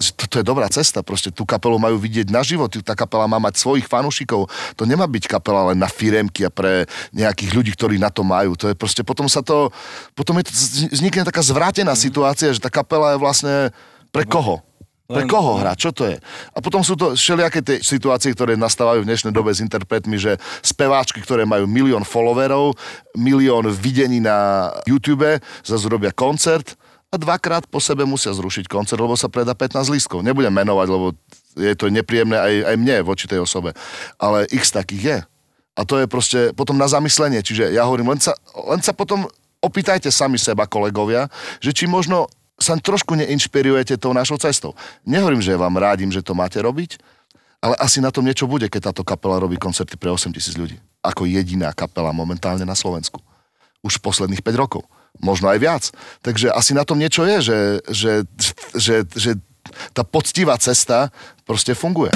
[0.01, 3.61] toto je dobrá cesta, proste tú kapelu majú vidieť na život, tá kapela má mať
[3.61, 8.09] svojich fanúšikov, to nemá byť kapela len na firemky a pre nejakých ľudí, ktorí na
[8.09, 9.69] to majú, to je proste, potom sa to,
[10.17, 10.49] potom je
[10.89, 12.01] vznikne taká zvrátená mm.
[12.01, 13.69] situácia, že tá kapela je vlastne
[14.09, 14.65] pre koho?
[15.11, 15.75] Pre koho hrá?
[15.75, 16.17] Čo to je?
[16.55, 20.39] A potom sú to všelijaké tie situácie, ktoré nastávajú v dnešnej dobe s interpretmi, že
[20.63, 22.79] speváčky, ktoré majú milión followerov,
[23.19, 26.79] milión videní na YouTube, zase robia koncert
[27.11, 30.23] a dvakrát po sebe musia zrušiť koncert, lebo sa predá 15 lístkov.
[30.23, 31.11] Nebudem menovať, lebo
[31.59, 33.75] je to nepríjemné aj, aj mne voči tej osobe.
[34.15, 35.17] Ale x takých je.
[35.75, 37.43] A to je proste potom na zamyslenie.
[37.43, 39.27] Čiže ja hovorím, len sa, len sa potom
[39.59, 41.27] opýtajte sami seba, kolegovia,
[41.59, 42.31] že či možno
[42.61, 44.77] sa trošku neinšpirujete tou našou cestou.
[45.03, 47.01] Nehovorím, že vám rádim, že to máte robiť,
[47.61, 50.77] ale asi na tom niečo bude, keď táto kapela robí koncerty pre 8 tisíc ľudí.
[51.01, 53.21] Ako jediná kapela momentálne na Slovensku.
[53.81, 54.85] Už posledných 5 rokov.
[55.17, 55.83] Možno aj viac.
[56.21, 57.59] Takže asi na tom niečo je, že,
[57.89, 58.13] že,
[58.77, 59.31] že, že
[59.93, 61.09] tá poctivá cesta
[61.45, 62.13] proste funguje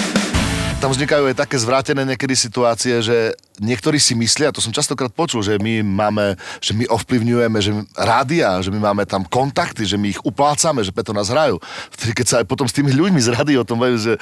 [0.86, 5.42] tam vznikajú aj také zvrátené niekedy situácie, že niektorí si myslia, to som častokrát počul,
[5.42, 10.14] že my máme, že my ovplyvňujeme, že rádia, že my máme tam kontakty, že my
[10.14, 11.58] ich uplácame, že preto nás hrajú.
[11.90, 14.14] Vtedy, keď sa aj potom s tými ľuďmi z rády o tom bajú, že...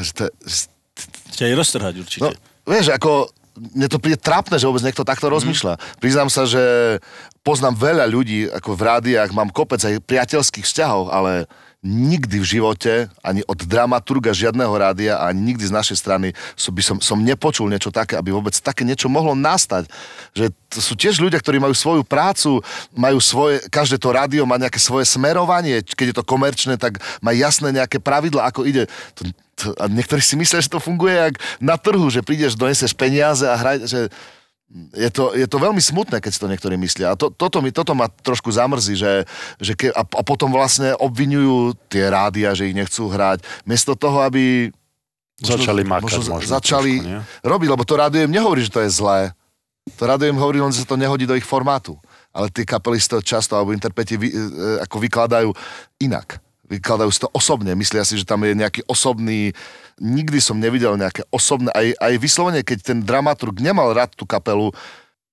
[0.00, 0.32] že to,
[1.36, 2.24] Ťa aj roztrhať určite.
[2.24, 2.32] No,
[2.64, 3.28] vieš, ako
[3.60, 5.32] mne to príde trápne, že vôbec niekto takto mm.
[5.36, 5.74] rozmýšľa.
[6.00, 6.96] Priznám sa, že
[7.44, 11.44] poznám veľa ľudí, ako v rádiách, mám kopec aj priateľských vzťahov, ale
[11.80, 16.82] nikdy v živote, ani od dramaturga žiadneho rádia, ani nikdy z našej strany som, by
[16.84, 19.88] som, som nepočul niečo také, aby vôbec také niečo mohlo nastať.
[20.36, 22.60] Že to sú tiež ľudia, ktorí majú svoju prácu,
[22.92, 27.32] majú svoje, každé to rádio má nejaké svoje smerovanie, keď je to komerčné, tak má
[27.32, 28.84] jasné nejaké pravidla, ako ide.
[29.16, 29.22] To,
[29.56, 33.48] to, a niektorí si myslia, že to funguje jak na trhu, že prídeš, doneseš peniaze
[33.48, 34.12] a hraj, že
[34.94, 37.12] je to, je to veľmi smutné, keď si to niektorí myslia.
[37.12, 39.26] A to, toto, mi, toto ma trošku zamrzí, že,
[39.58, 43.42] že ke, a, a potom vlastne obvinujú tie rádia, že ich nechcú hrať.
[43.66, 44.70] Miesto toho, aby...
[45.42, 48.84] Začali možno, makať možno, možno začali trošku, robiť, lebo to rádio im nehovorí, že to
[48.84, 49.34] je zlé.
[49.98, 51.98] To rádio im hovorí len, že sa to nehodí do ich formátu.
[52.30, 54.38] Ale tie kapely to často, alebo interpreti vy, e,
[54.86, 55.50] ako vykladajú
[55.98, 56.38] inak.
[56.70, 57.74] Vykladajú si to osobne.
[57.74, 59.50] Myslia si, že tam je nejaký osobný
[60.00, 64.72] nikdy som nevidel nejaké osobné, aj, aj vyslovene, keď ten dramaturg nemal rád tú kapelu,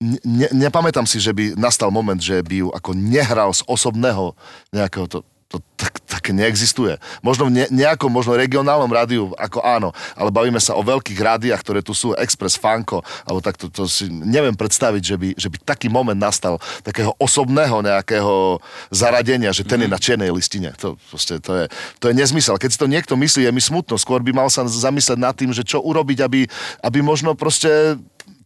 [0.04, 4.36] ne, nepamätám si, že by nastal moment, že by ju ako nehral z osobného
[4.76, 5.18] nejakého to,
[5.48, 7.00] to tak, také neexistuje.
[7.24, 11.64] Možno v ne, nejakom, možno regionálnom rádiu, ako áno, ale bavíme sa o veľkých rádiách,
[11.64, 15.48] ktoré tu sú, Express, Fanko, alebo tak to, to si neviem predstaviť, že by, že
[15.48, 18.60] by taký moment nastal takého osobného nejakého
[18.92, 19.84] zaradenia, že ten mm.
[19.88, 20.76] je na čiernej listine.
[20.84, 21.66] To, proste, to, je,
[22.04, 22.60] to je nezmysel.
[22.60, 23.96] Keď si to niekto myslí, je mi smutno.
[23.96, 26.44] Skôr by mal sa zamyslieť nad tým, že čo urobiť, aby,
[26.84, 27.96] aby možno proste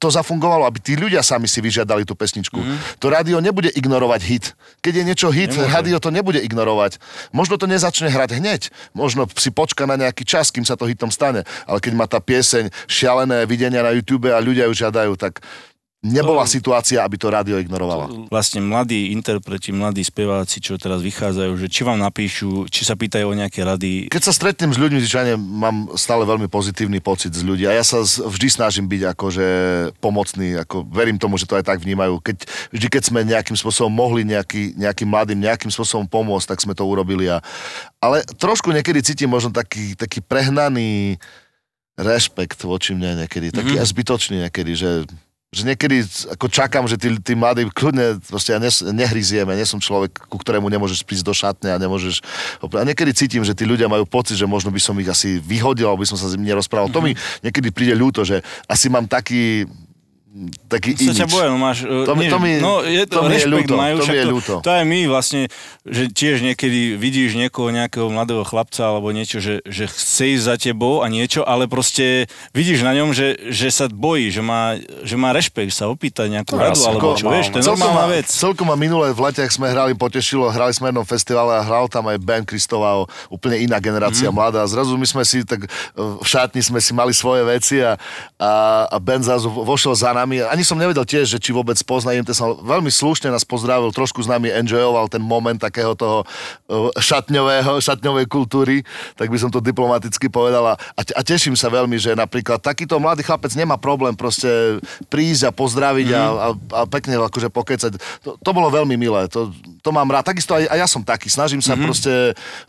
[0.01, 2.57] to zafungovalo, aby tí ľudia sami si vyžiadali tú pesničku.
[2.57, 2.77] Mm.
[2.97, 4.45] To rádio nebude ignorovať hit.
[4.81, 5.69] Keď je niečo hit, Nemôže.
[5.69, 6.97] rádio to nebude ignorovať.
[7.29, 8.73] Možno to nezačne hrať hneď.
[8.97, 11.45] Možno si počka na nejaký čas, kým sa to hitom stane.
[11.69, 15.45] Ale keď má tá pieseň šialené videnia na YouTube a ľudia ju žiadajú, tak
[16.01, 18.25] Nebola situácia, aby to rádio ignorovalo.
[18.33, 23.29] Vlastne mladí interpreti, mladí speváci, čo teraz vychádzajú, že či vám napíšu, či sa pýtajú
[23.29, 24.09] o nejaké rady.
[24.09, 27.85] Keď sa stretnem s ľuďmi, zvyčajne mám stále veľmi pozitívny pocit z ľudí a ja
[27.85, 29.47] sa vždy snažím byť akože
[30.01, 32.17] pomocný, ako verím tomu, že to aj tak vnímajú.
[32.17, 36.73] Keď, vždy, keď sme nejakým spôsobom mohli nejaký, nejakým mladým nejakým spôsobom pomôcť, tak sme
[36.73, 37.29] to urobili.
[37.29, 37.45] A,
[38.01, 41.21] ale trošku niekedy cítim možno taký, taký prehnaný
[41.93, 43.85] rešpekt voči mne niekedy, taký mm-hmm.
[43.85, 45.05] až zbytočný niekedy, že
[45.51, 49.83] že niekedy ako čakám, že tí, tí mladí kľudne, proste ja nes, nehryzieme, nie som
[49.83, 52.23] človek, ku ktorému nemôžeš prísť do šatne a nemôžeš...
[52.63, 55.91] A niekedy cítim, že tí ľudia majú pocit, že možno by som ich asi vyhodil,
[55.91, 56.87] alebo by som sa s nimi nerozprával.
[56.87, 57.03] Mm-hmm.
[57.03, 57.19] To mi mhm.
[57.43, 59.67] niekedy príde ľúto, že asi mám taký
[60.71, 61.19] taký imič.
[61.19, 61.83] ťa boja, no máš...
[61.83, 64.15] E, to, nie, to mi, no, je to, to mi je ľúto, majú, to mi
[64.15, 64.53] je ľúto.
[64.59, 65.51] To, to aj my vlastne,
[65.83, 70.55] že tiež niekedy vidíš niekoho, nejakého mladého chlapca alebo niečo, že, že chce ísť za
[70.55, 75.19] tebou a niečo, ale proste vidíš na ňom, že, že sa bojí, že má, že
[75.19, 78.31] má rešpekt, sa opýta nejakú no, radu alebo čo, vieš, to je normálna vec.
[78.31, 81.91] Celkom ma minulé v lete, ak sme hrali, potešilo, hrali sme jednom festivale a hral
[81.91, 84.35] tam aj Ben Kristová, úplne iná generácia mm.
[84.35, 84.63] mladá.
[84.63, 85.67] Zrazu my sme si tak
[85.99, 87.99] v šatni sme si mali svoje veci a,
[88.39, 88.51] a,
[88.87, 90.45] a Ben zrazu vošiel za nami.
[90.45, 92.31] Ani som nevedel tiež, že či vôbec pozná IMT.
[92.37, 96.21] Som veľmi slušne nás pozdravil, trošku s nami enjoyoval ten moment takého toho
[96.69, 98.85] uh, šatňového, šatňovej kultúry,
[99.17, 100.77] tak by som to diplomaticky povedala.
[100.93, 104.77] A, a teším sa veľmi, že napríklad takýto mladý chlapec nemá problém proste
[105.09, 106.15] prísť a pozdraviť mm.
[106.15, 107.91] a, a, a pekne akože pokecať.
[108.23, 109.49] To, to bolo veľmi milé, to,
[109.81, 110.29] to mám rád.
[110.29, 111.85] Takisto aj, aj ja som taký, snažím sa mm-hmm.
[111.87, 112.13] proste,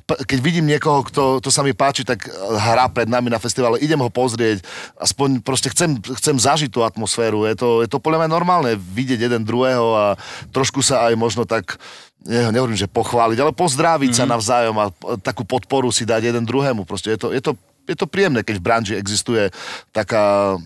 [0.08, 2.24] keď vidím niekoho, kto to sa mi páči, tak
[2.56, 4.64] hrá pred nami na festivale, idem ho pozrieť,
[4.96, 7.41] aspoň proste chcem, chcem zažiť tú atmosféru.
[7.48, 10.06] Je to, je to podľa mňa normálne vidieť jeden druhého a
[10.50, 11.78] trošku sa aj možno tak
[12.26, 14.22] ne, nehovorím, že pochváliť, ale pozdraviť mm-hmm.
[14.22, 14.32] sa mhm.
[14.32, 14.86] navzájom a
[15.22, 16.86] takú podporu si dať jeden druhému.
[16.86, 17.52] Proste je to, je to,
[17.86, 19.50] je to príjemné, keď v branži existuje
[19.90, 20.56] taká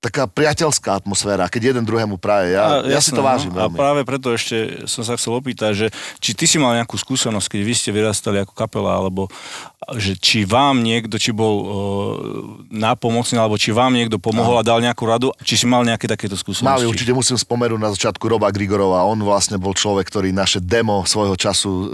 [0.00, 2.56] taká priateľská atmosféra, keď jeden druhému praje.
[2.56, 3.28] Ja, a, ja si to no.
[3.28, 3.60] vážim no.
[3.60, 5.86] A práve preto ešte som sa chcel opýtať, že
[6.24, 9.28] či ty si mal nejakú skúsenosť, keď vy ste vyrastali ako kapela, alebo
[9.80, 11.66] že či vám niekto, či bol uh,
[12.68, 16.36] nápomocný, alebo či vám niekto pomohol a dal nejakú radu, či si mal nejaké takéto
[16.36, 16.68] skúsenosti?
[16.68, 19.08] Mali, určite musím spomenúť na začiatku Roba Grigorova.
[19.08, 21.86] On vlastne bol človek, ktorý naše demo svojho času uh,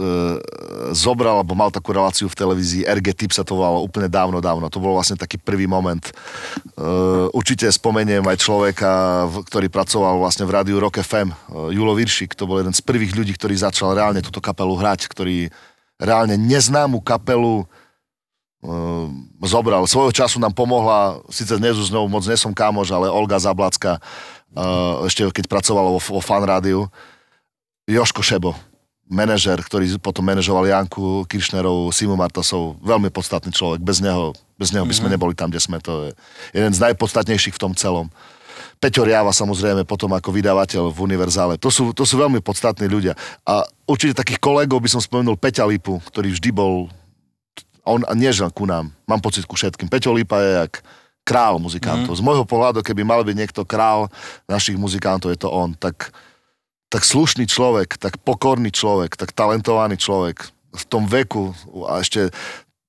[0.90, 2.90] zobral, alebo mal takú reláciu v televízii.
[2.90, 4.66] RG Tip sa to volalo úplne dávno, dávno.
[4.66, 6.02] To bol vlastne taký prvý moment.
[6.74, 8.90] Uh, určite spomeniem aj človeka,
[9.46, 12.34] ktorý pracoval vlastne v rádiu Rock FM, uh, Julo Viršik.
[12.34, 15.54] To bol jeden z prvých ľudí, ktorý začal reálne túto kapelu hrať, ktorý
[15.96, 19.06] reálne neznámu kapelu uh,
[19.44, 19.84] zobral.
[19.88, 25.04] Svojho času nám pomohla, síce dnes už znovu moc nesom kámoš, ale Olga Zablacka, uh,
[25.08, 26.88] ešte keď pracovala vo, vo fan rádiu,
[27.86, 28.52] Joško Šebo,
[29.06, 33.78] manažer, ktorý potom manažoval Janku Kiršnerovú, Simu Martasov, veľmi podstatný človek.
[33.78, 35.14] Bez neho, bez neho by sme mhm.
[35.14, 35.78] neboli tam, kde sme.
[35.86, 36.18] To je
[36.50, 38.10] jeden z najpodstatnejších v tom celom.
[38.76, 41.56] Peťo Riava samozrejme potom ako vydavateľ v Univerzále.
[41.56, 43.16] To sú, to sú veľmi podstatní ľudia.
[43.48, 46.92] A určite takých kolegov by som spomenul Peťa Lipu, ktorý vždy bol,
[47.88, 49.88] on nie ku nám, mám pocit ku všetkým.
[49.88, 50.72] Peťo Lipa je jak
[51.26, 52.14] král muzikantov.
[52.14, 52.18] Mm.
[52.20, 54.06] Z môjho pohľadu, keby mal byť niekto král
[54.46, 55.74] našich muzikantov, je to on.
[55.74, 56.14] Tak,
[56.86, 60.46] tak slušný človek, tak pokorný človek, tak talentovaný človek
[60.76, 61.56] v tom veku
[61.88, 62.30] a ešte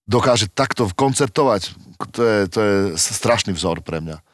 [0.05, 1.73] dokáže takto koncertovať,
[2.13, 4.26] to je, to je strašný vzor pre mňa.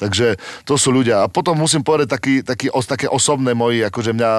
[0.00, 1.24] Takže to sú ľudia.
[1.24, 4.30] A potom musím povedať taký, taký, os, také osobné moji, akože mňa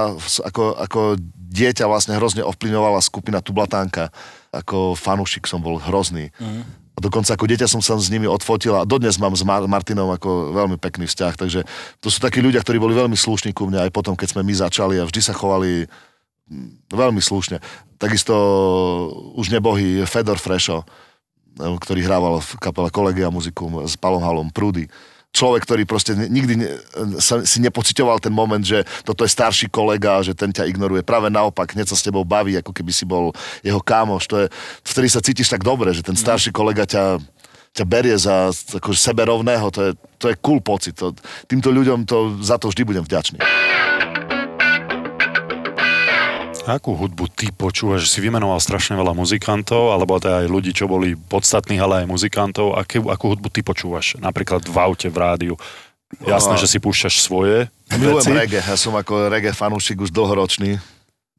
[0.49, 1.01] ako, ako
[1.49, 4.13] dieťa vlastne hrozne ovplyvňovala skupina Tublatánka.
[4.49, 6.33] Ako fanúšik som bol hrozný.
[6.37, 6.65] Hm.
[6.65, 10.51] A dokonca ako dieťa som sa s nimi odfotil a dodnes mám s Martinom ako
[10.51, 11.33] veľmi pekný vzťah.
[11.39, 11.63] Takže
[12.03, 14.53] to sú takí ľudia, ktorí boli veľmi slušní ku mne aj potom, keď sme my
[14.53, 15.87] začali a vždy sa chovali
[16.51, 17.63] hm, veľmi slušne.
[17.99, 18.35] Takisto
[19.35, 20.83] už nebohý Fedor Frešo,
[21.59, 24.87] ktorý hrával v kapele Kolegia muzikum s Palom Halom Prúdy
[25.29, 26.69] človek, ktorý proste nikdy ne,
[27.21, 31.05] sa, si nepocitoval ten moment, že toto je starší kolega, že ten ťa ignoruje.
[31.05, 34.25] Práve naopak, hneď sa s tebou baví, ako keby si bol jeho kámoš.
[34.29, 34.45] To je,
[34.83, 37.21] vtedy sa cítiš tak dobre, že ten starší kolega ťa,
[37.77, 39.69] ťa berie za akože seberovného.
[39.69, 40.97] To je, to je cool pocit.
[40.97, 41.13] To,
[41.45, 43.37] týmto ľuďom to, za to vždy budem vďačný.
[46.69, 48.13] Akú hudbu ty počúvaš?
[48.13, 52.77] Si vymenoval strašne veľa muzikantov, alebo teda aj ľudí, čo boli podstatní, ale aj muzikantov.
[52.77, 54.21] Akú, akú hudbu ty počúvaš?
[54.21, 55.55] Napríklad v aute, v rádiu.
[56.21, 58.37] Jasné, že si púšťaš svoje Milujem veci.
[58.37, 58.61] reggae.
[58.61, 60.77] Ja som ako reggae fanúšik už dlhoročný.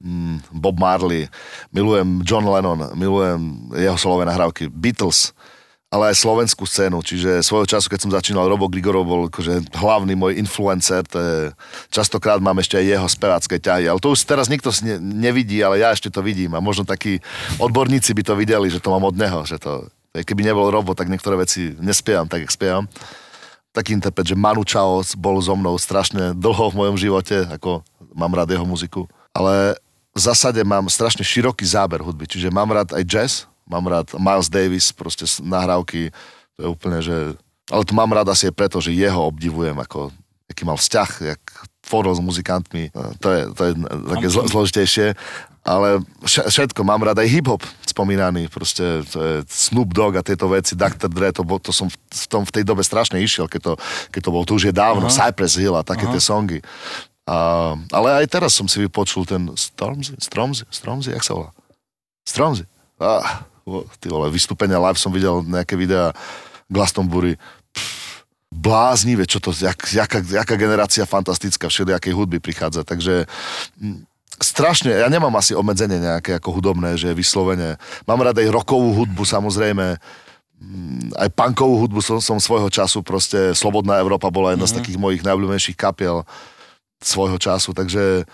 [0.01, 1.29] Mm, Bob Marley,
[1.77, 5.37] milujem John Lennon, milujem jeho solové nahrávky, Beatles,
[5.91, 10.15] ale aj slovenskú scénu, čiže svojho času, keď som začínal, Robo Grigorov bol akože hlavný
[10.15, 11.37] môj influencer, to je,
[11.91, 15.83] častokrát mám ešte aj jeho spevácké ťahy, ale to už teraz nikto ne, nevidí, ale
[15.83, 16.55] ja ešte to vidím.
[16.55, 17.19] A možno takí
[17.59, 21.11] odborníci by to videli, že to mám od neho, že to, keby nebol Robo, tak
[21.11, 22.87] niektoré veci nespievam tak, jak spievam.
[23.75, 27.83] Taký interpret, že Manu Chao bol so mnou strašne dlho v mojom živote, ako
[28.15, 29.75] mám rád jeho muziku, ale
[30.15, 34.51] v zásade mám strašne široký záber hudby, čiže mám rád aj jazz, mám rád Miles
[34.51, 36.11] Davis, proste nahrávky,
[36.59, 37.39] to je úplne, že...
[37.71, 40.11] Ale to mám rád asi aj preto, že jeho obdivujem, ako,
[40.51, 41.43] aký mal vzťah, jak
[41.87, 42.91] tvoril s muzikantmi,
[43.23, 43.73] to je, to je
[44.11, 45.15] také zlo, zložitejšie,
[45.61, 50.73] ale všetko, mám rád aj hip-hop spomínaný, proste to je Snoop Dogg a tieto veci,
[50.73, 51.07] Dr.
[51.07, 53.73] Dre, to, to som v, tom, v tej dobe strašne išiel, keď to,
[54.09, 55.15] keď to bol, to už je dávno, Aha.
[55.15, 56.13] Cypress Hill a také Aha.
[56.17, 56.59] tie songy.
[57.29, 61.51] A, ale aj teraz som si vypočul ten Stormzy, Stormzy, Stormzy, jak sa volá?
[62.25, 62.65] Stormzy.
[62.97, 63.45] Ah,
[64.03, 66.13] ty vole, vystúpenia live som videl nejaké videá
[66.71, 67.35] Glastonbury,
[67.75, 68.11] pff,
[68.51, 73.31] bláznivé, čo to, jak, jaká, jaká generácia fantastická všelijakej hudby prichádza, takže
[73.79, 74.11] m, mm,
[74.43, 77.79] strašne, ja nemám asi obmedzenie nejaké ako hudobné, že vyslovene,
[78.11, 80.03] mám rád aj rokovú hudbu samozrejme,
[80.59, 84.75] mm, aj punkovú hudbu som, som svojho času, proste Slobodná Európa bola jedna mm-hmm.
[84.75, 84.79] z mhm.
[84.83, 86.27] takých mojich najobľúbenejších kapiel
[87.01, 88.27] svojho času, takže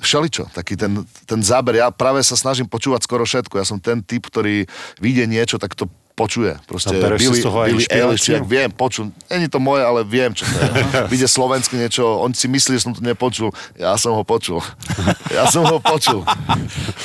[0.00, 1.76] všeličo, taký ten, ten záber.
[1.76, 3.60] Ja práve sa snažím počúvať skoro všetko.
[3.60, 4.64] Ja som ten typ, ktorý
[4.98, 6.56] vyjde niečo, tak to počuje.
[6.68, 8.12] Proste si z toho inšpiráciu?
[8.12, 9.08] Eilish, jak viem, počul.
[9.32, 10.68] Není to moje, ale viem, čo to je.
[11.12, 13.48] Vyjde slovenské niečo, on si myslí, že som to nepočul.
[13.80, 14.60] Ja som ho počul.
[15.32, 16.20] Ja som ho počul.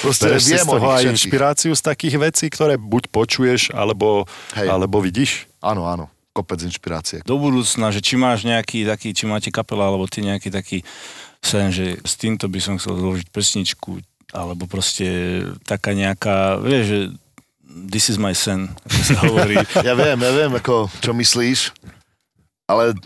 [0.03, 1.11] Proste Bereš si viem z o toho aj všetkých.
[1.15, 4.67] inšpiráciu z takých vecí, ktoré buď počuješ, alebo, Hej.
[4.67, 5.47] alebo vidíš?
[5.63, 6.11] Áno, áno.
[6.35, 7.23] Kopec inšpirácie.
[7.23, 10.83] Do budúcna, že či máš nejaký taký, či máte kapela, alebo ty nejaký taký
[11.41, 14.01] sen, že s týmto by som chcel zložiť pesničku,
[14.35, 15.07] alebo proste
[15.63, 16.99] taká nejaká, vieš, že
[17.87, 19.55] this is my sen, ako sa hovorí.
[19.87, 21.71] Ja viem, ja viem, ako, čo myslíš,
[22.67, 22.97] ale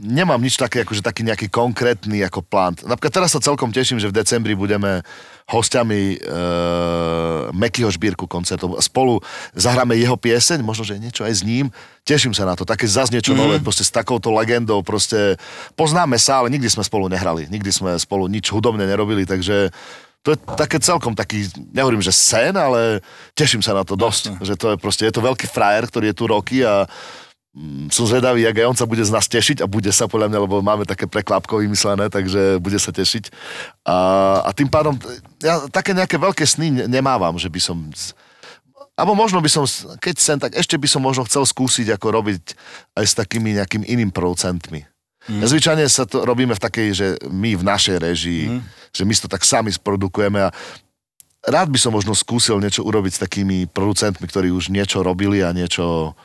[0.00, 2.72] nemám nič také, akože taký nejaký konkrétny ako plán.
[2.80, 5.04] Napríklad teraz sa celkom teším, že v decembri budeme
[5.52, 6.18] hostiami e,
[7.52, 8.80] Mekyho Žbírku koncertov.
[8.80, 9.20] Spolu
[9.52, 11.68] zahráme jeho pieseň, možno, že niečo aj s ním.
[12.08, 12.64] Teším sa na to.
[12.64, 13.38] Také zase niečo mm.
[13.38, 14.80] nové, proste s takouto legendou.
[14.80, 15.36] Proste
[15.76, 17.44] poznáme sa, ale nikdy sme spolu nehrali.
[17.52, 19.68] Nikdy sme spolu nič hudobne nerobili, takže
[20.24, 22.98] to je také celkom taký, nehovorím, že sen, ale
[23.38, 24.42] teším sa na to dosť.
[24.42, 26.90] Že to je proste, je to veľký frajer, ktorý je tu roky a
[27.88, 30.38] som zvedavý, jak aj on sa bude z nás tešiť a bude sa podľa mňa,
[30.44, 33.32] lebo máme také prekvapko vymyslené, takže bude sa tešiť.
[33.88, 33.96] A,
[34.44, 34.92] a tým pádom,
[35.40, 37.88] ja také nejaké veľké sny ne- nemávam, že by som...
[38.96, 39.64] Alebo možno by som,
[40.00, 42.56] keď sem, tak ešte by som možno chcel skúsiť, ako robiť
[42.96, 44.84] aj s takými nejakými iným producentmi.
[45.28, 45.44] Mm.
[45.44, 48.60] Zvyčajne sa to robíme v takej, že my v našej režii, mm.
[48.92, 50.52] že my to tak sami sprodukujeme a
[51.44, 55.52] rád by som možno skúsil niečo urobiť s takými producentmi, ktorí už niečo robili a
[55.52, 56.16] niečo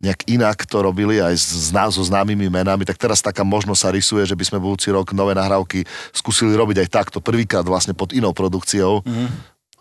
[0.00, 3.80] nejak inak to robili aj s, s, ná- so známymi menami, tak teraz taká možnosť
[3.80, 5.84] sa rysuje, že by sme budúci rok nové nahrávky
[6.16, 9.04] skúsili robiť aj takto, prvýkrát vlastne pod inou produkciou.
[9.04, 9.28] Mm.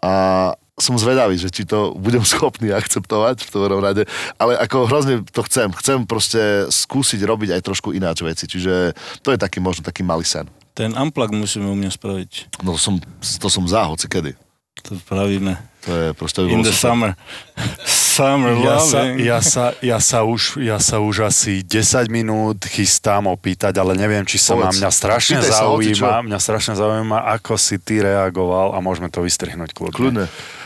[0.03, 0.13] A
[0.80, 4.03] som zvedavý, že či to budem schopný akceptovať v prvom rade,
[4.36, 5.72] ale ako hrozne to chcem.
[5.76, 10.28] Chcem proste skúsiť robiť aj trošku ináč veci, čiže to je taký možno taký malý
[10.28, 10.47] sen.
[10.76, 12.32] Ten unplug musíme u mňa spraviť.
[12.63, 14.32] No to som, to som za, hoci kedy.
[14.88, 15.59] To spravíme.
[15.88, 16.43] To je proste...
[16.43, 17.15] In the summer.
[18.19, 23.32] Summer Ja sa, ja, sa, ja, sa už, ja sa už asi 10 minút chystám
[23.32, 24.84] opýtať, ale neviem, či sa ma Povedz.
[24.84, 29.23] mňa strašne Pýtaj sa, zaujíma, mňa strašne zaujíma, ako si ty reagoval, a môžeme to
[29.23, 29.95] vystrihnúť kľudne.
[29.95, 30.25] Kľudne.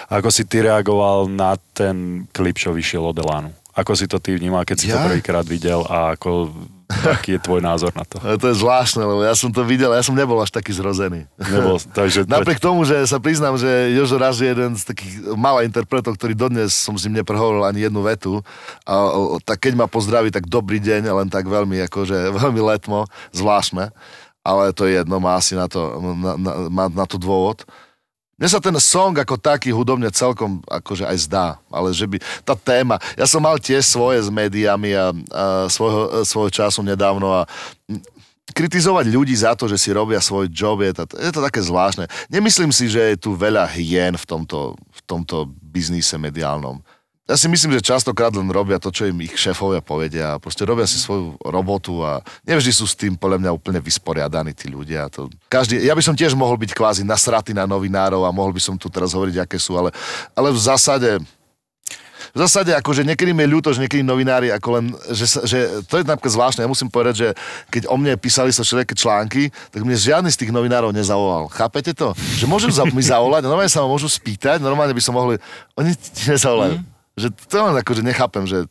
[0.10, 3.54] Ako si ty reagoval na ten klip, čo vyšiel od Elánu?
[3.74, 5.10] Ako si to ty vnímal, keď si to Ja?
[5.10, 6.54] prvýkrát videl a ako,
[6.94, 8.22] aký je tvoj názor na to?
[8.42, 11.26] To je zvláštne, lebo ja som to videl, ja som nebol až taký zrozený.
[11.42, 15.74] Nebol, takže Napriek tomu, že sa priznám, že Jožo Raz je jeden z takých malých
[15.74, 18.46] interpretov, ktorý dodnes som s ním neprehovoril ani jednu vetu.
[18.86, 18.94] A
[19.42, 23.90] tak keď ma pozdraví, tak dobrý deň, len tak veľmi, akože veľmi letmo, zvláštne.
[24.44, 25.80] Ale to je jedno, má asi na to,
[26.20, 27.64] na, na, má na to dôvod.
[28.34, 32.58] Mne sa ten song ako taký hudobne celkom akože aj zdá, ale že by tá
[32.58, 37.46] téma, ja som mal tiež svoje s médiami a, a svojho, svojho času nedávno a
[38.52, 42.10] kritizovať ľudí za to, že si robia svoj job, je to, je to také zvláštne.
[42.28, 46.84] Nemyslím si, že je tu veľa hien v tomto, v tomto biznise mediálnom.
[47.24, 50.84] Ja si myslím, že častokrát len robia to, čo im ich šéfovia povedia proste robia
[50.84, 55.08] si svoju robotu a nevždy sú s tým podľa mňa úplne vysporiadaní tí ľudia.
[55.16, 58.60] To, každý, ja by som tiež mohol byť kvázi nasratý na novinárov a mohol by
[58.60, 59.96] som tu teraz hovoriť, aké sú, ale,
[60.36, 61.24] ale v zásade
[62.34, 66.02] v zásade akože niekedy mi je ľúto, že niekedy novinári ako len, že, že to
[66.02, 67.28] je napríklad zvláštne, ja musím povedať, že
[67.72, 71.48] keď o mne písali sa všelijaké články, tak mne žiadny z tých novinárov nezavolal.
[71.48, 72.12] Chápete to?
[72.42, 75.40] Že môžu za, mi zavolať, normálne sa ma môžu spýtať, normálne by som mohli,
[75.78, 76.84] oni ti nezavolajú.
[76.84, 76.93] Mm.
[77.14, 78.66] Že to len akože nechápem, že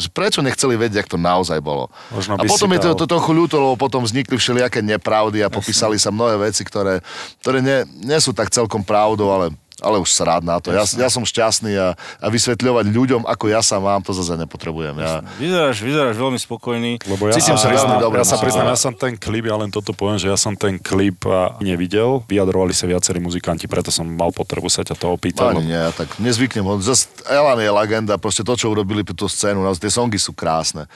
[0.00, 1.86] že prečo nechceli vedieť, jak to naozaj bolo.
[2.10, 5.94] Možno a potom je to, to trochu ľúto, lebo potom vznikli všelijaké nepravdy a popísali
[5.94, 6.98] sa mnohé veci, ktoré,
[7.38, 10.70] ktoré nie, nie sú tak celkom pravdou, ale, ale už sa rád na to.
[10.70, 14.94] Ja, ja som šťastný a, a vysvetľovať ľuďom, ako ja sa mám, to zase nepotrebujem.
[15.02, 16.92] Ja, Vyzeráš, vyzeráš veľmi spokojný.
[17.04, 19.44] Lebo ja Cítim sa, sa priznám, veľmi dobre, ja sa priznám, ja som ten klip,
[19.50, 22.22] ja len toto poviem, že ja som ten klip a, nevidel.
[22.30, 25.52] Vyjadrovali sa viacerí muzikanti, preto som mal potrebu sa ťa to opýtať.
[25.52, 26.64] Ani lebo- nie, ja tak nezvyknem.
[26.80, 30.30] Zas Elan je legenda, proste to, čo urobili pre tú scénu, naozaj tie songy sú
[30.30, 30.86] krásne.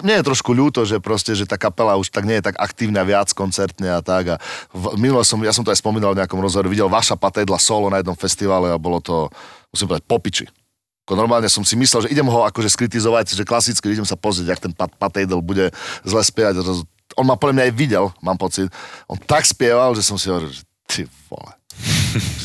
[0.00, 3.04] Mne je trošku ľúto, že proste, že tá kapela už tak nie je tak aktívna
[3.04, 4.24] viac koncertne a tak.
[4.32, 4.36] A
[4.72, 7.90] v, minule som, ja som to aj spomínal v nejakom rozhovore, videl vaša patédla solo
[7.92, 9.26] na jednom festivale a bolo to,
[9.74, 10.46] musím povedať, popiči.
[11.10, 14.54] Ako normálne som si myslel, že idem ho akože skritizovať, že klasicky idem sa pozrieť,
[14.54, 15.74] jak ten Pat Patejdl bude
[16.06, 16.62] zle spievať.
[17.18, 18.70] On ma podľa mňa aj videl, mám pocit.
[19.10, 21.50] On tak spieval, že som si hovoril, že ty vole.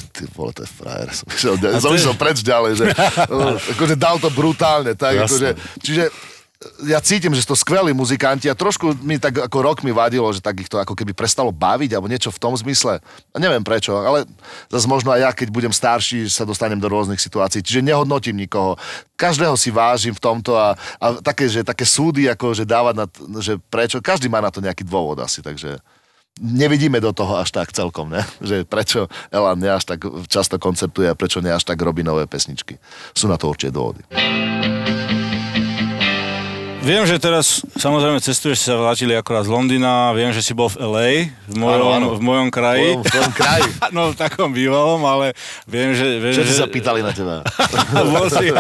[0.10, 1.08] Ty vole, to je frajer.
[1.14, 2.86] Som išiel, som išiel preč ďalej, že
[3.78, 5.54] akože dal to brutálne, tak, akože,
[5.86, 6.10] čiže
[6.88, 10.26] ja cítim, že sú to skvelí muzikanti a trošku mi tak ako rok mi vadilo,
[10.32, 13.04] že tak ich to ako keby prestalo baviť alebo niečo v tom zmysle.
[13.36, 14.24] A neviem prečo, ale
[14.72, 17.60] zase možno aj ja, keď budem starší, sa dostanem do rôznych situácií.
[17.60, 18.80] Čiže nehodnotím nikoho.
[19.20, 23.06] Každého si vážim v tomto a, a také, že také súdy, ako že dávať na,
[23.44, 25.78] že prečo, každý má na to nejaký dôvod asi, takže
[26.40, 28.24] nevidíme do toho až tak celkom, ne?
[28.50, 32.24] že prečo Elan ne až tak často koncertuje a prečo ne až tak robí nové
[32.32, 32.80] pesničky.
[33.12, 34.08] Sú na to určite dôvody.
[36.86, 40.70] Viem, že teraz samozrejme cestuješ, si sa vrátili akorát z Londýna, viem, že si bol
[40.70, 41.10] v LA,
[41.50, 42.08] v mojom, Áno, áno.
[42.14, 43.02] v mojom kraji.
[43.02, 43.70] V tvojom kraji.
[43.96, 45.34] No v takom bývalom, ale
[45.66, 46.22] viem, že...
[46.22, 46.62] Viem, Všetci že...
[46.62, 47.42] sa pýtali na teba.
[48.14, 48.54] Bol si.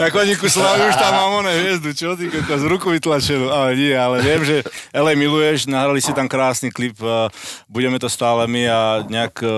[0.00, 3.92] Na koníku slavy už tam mám oné hviezdu, čo ty, z ruku vytlačenú, ale nie,
[3.92, 4.64] ale viem, že
[4.96, 7.28] LA miluješ, nahrali si tam krásny klip, a
[7.68, 9.48] budeme to stále my a nejak e,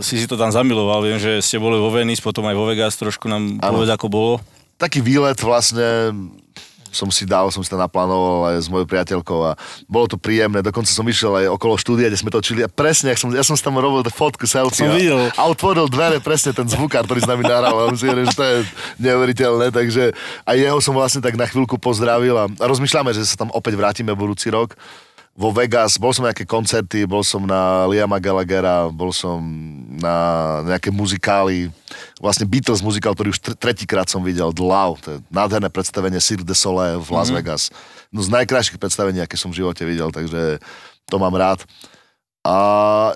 [0.00, 2.96] si si to tam zamiloval, viem, že ste boli vo Venice, potom aj vo Vegas,
[2.96, 3.76] trošku nám Áno.
[3.76, 4.34] povedz, ako bolo.
[4.80, 6.12] Taký výlet vlastne
[6.90, 9.52] som si dal, som si to naplánoval aj s mojou priateľkou a
[9.86, 10.60] bolo to príjemné.
[10.60, 13.54] Dokonca som išiel aj okolo štúdia, kde sme točili a presne, jak som, ja som
[13.54, 15.20] si tam robil fotku, selfie Som a, videl.
[15.32, 17.76] a otvoril dvere presne ten zvukár, ktorý s nami nahral.
[17.76, 18.56] A hovorí, že to je
[18.98, 20.16] neuveriteľné, takže
[20.48, 23.76] aj jeho som vlastne tak na chvíľku pozdravil a, a rozmýšľame, že sa tam opäť
[23.76, 24.74] vrátime budúci rok
[25.36, 29.44] vo Vegas, bol som na nejaké koncerty, bol som na Liama Gallaghera, bol som
[30.00, 30.16] na
[30.64, 31.68] nejaké muzikály,
[32.16, 36.24] vlastne Beatles muzikál, ktorý už tr- tretíkrát som videl, The Love, to je nádherné predstavenie
[36.24, 37.68] Cirque du Soleil v Las Vegas.
[38.08, 40.56] No z najkrajších predstavení, aké som v živote videl, takže
[41.04, 41.60] to mám rád.
[42.40, 43.12] A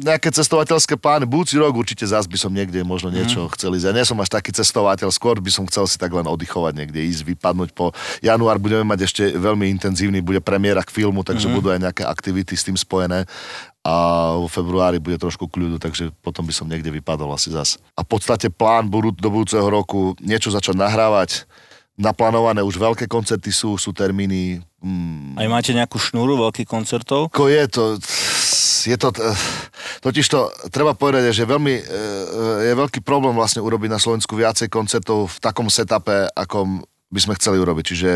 [0.00, 3.52] nejaké cestovateľské plány, budúci rok určite zás by som niekde možno niečo mm.
[3.56, 3.86] chcel ísť.
[3.90, 7.00] Ja nie som až taký cestovateľ, skôr by som chcel si tak len oddychovať niekde,
[7.04, 7.92] ísť, vypadnúť po
[8.24, 8.56] január.
[8.60, 11.54] Budeme mať ešte veľmi intenzívny, bude premiéra k filmu, takže mm.
[11.54, 13.28] budú aj nejaké aktivity s tým spojené
[13.80, 13.94] a
[14.36, 17.80] vo februári bude trošku kľudu, takže potom by som niekde vypadol asi zas.
[17.96, 21.48] A v podstate plán budú do budúceho roku niečo začať nahrávať,
[22.00, 27.28] naplánované už veľké koncerty sú, sú termíny, mm, Aj máte nejakú šnúru veľkých koncertov?
[27.28, 27.84] ako je to,
[28.86, 29.12] je to,
[30.04, 31.84] totiž to, treba povedať, že veľmi, e,
[32.70, 37.36] je veľký problém vlastne urobiť na Slovensku viacej koncertov v takom setupe, akom by sme
[37.36, 38.10] chceli urobiť, čiže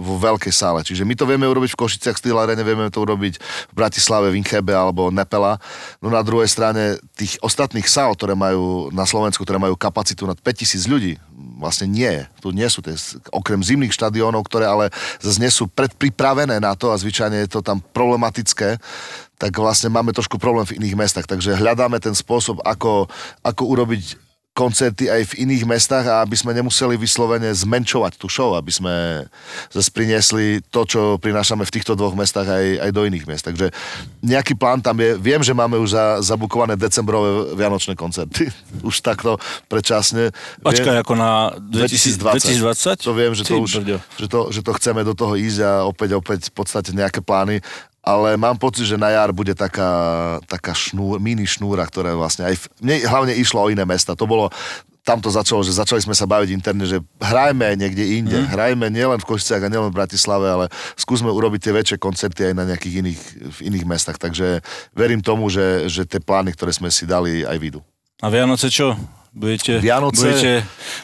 [0.00, 0.80] vo veľkej sále.
[0.80, 4.40] Čiže my to vieme urobiť v Košiciach, Steel Arene, vieme to urobiť v Bratislave, v
[4.40, 5.60] Inchebe alebo Nepela.
[6.00, 10.40] No na druhej strane tých ostatných sál, ktoré majú na Slovensku, ktoré majú kapacitu nad
[10.40, 11.20] 5000 ľudí,
[11.60, 12.24] vlastne nie.
[12.40, 12.96] Tu nie sú tie,
[13.28, 14.88] okrem zimných štadiónov, ktoré ale
[15.20, 18.80] zase nie sú predpripravené na to a zvyčajne je to tam problematické,
[19.40, 21.24] tak vlastne máme trošku problém v iných mestách.
[21.24, 23.08] Takže hľadáme ten spôsob, ako,
[23.40, 24.20] ako urobiť
[24.50, 29.24] koncerty aj v iných mestách a aby sme nemuseli vyslovene zmenšovať tú show, aby sme
[29.70, 33.46] zase priniesli to, čo prinášame v týchto dvoch mestách aj, aj do iných miest.
[33.46, 33.70] Takže
[34.20, 35.14] nejaký plán tam je.
[35.16, 38.50] Viem, že máme už za, zabukované decembrové vianočné koncerty.
[38.90, 39.38] Už takto
[39.70, 40.34] predčasne.
[40.60, 42.60] Počkaj, ako na 2020?
[42.60, 43.06] 2020?
[43.06, 43.98] to viem, že to Ty už, brďo.
[44.18, 47.62] že to, že to chceme do toho ísť a opäť, opäť v podstate nejaké plány.
[48.00, 49.92] Ale mám pocit, že na jar bude taká,
[50.48, 52.56] taká šnúr, mini šnúra, ktorá vlastne aj...
[52.56, 54.16] V, mne hlavne išlo o iné mesta.
[54.16, 54.48] To bolo,
[55.04, 58.38] tam to začalo, že začali sme sa baviť interne, že hrajme aj niekde inde.
[58.40, 58.48] Mm.
[58.56, 62.54] Hrajme nielen v Košiciach a nielen v Bratislave, ale skúsme urobiť tie väčšie koncerty aj
[62.56, 63.20] na nejakých iných,
[63.52, 64.16] v iných mestách.
[64.16, 64.64] Takže
[64.96, 67.80] verím tomu, že, že tie plány, ktoré sme si dali, aj vyjdú.
[68.24, 68.96] A Vianoce čo?
[69.30, 70.52] Budete, Vianoce- budete,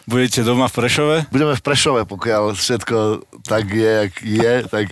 [0.02, 1.16] budete doma v Prešove?
[1.30, 4.86] budeme v Prešove, pokiaľ všetko tak je, jak je, tak,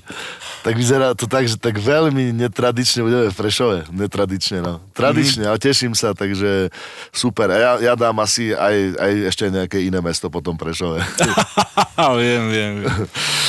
[0.62, 3.90] tak vyzerá to tak, že tak veľmi netradične budeme v Prešove.
[3.90, 4.78] Netradične, no.
[4.94, 6.70] Tradične, ale teším sa, takže
[7.10, 7.50] super.
[7.50, 11.02] A ja, ja dám asi aj, aj ešte nejaké iné mesto po tom Prešove.
[12.22, 12.72] viem, viem.
[12.86, 13.06] viem.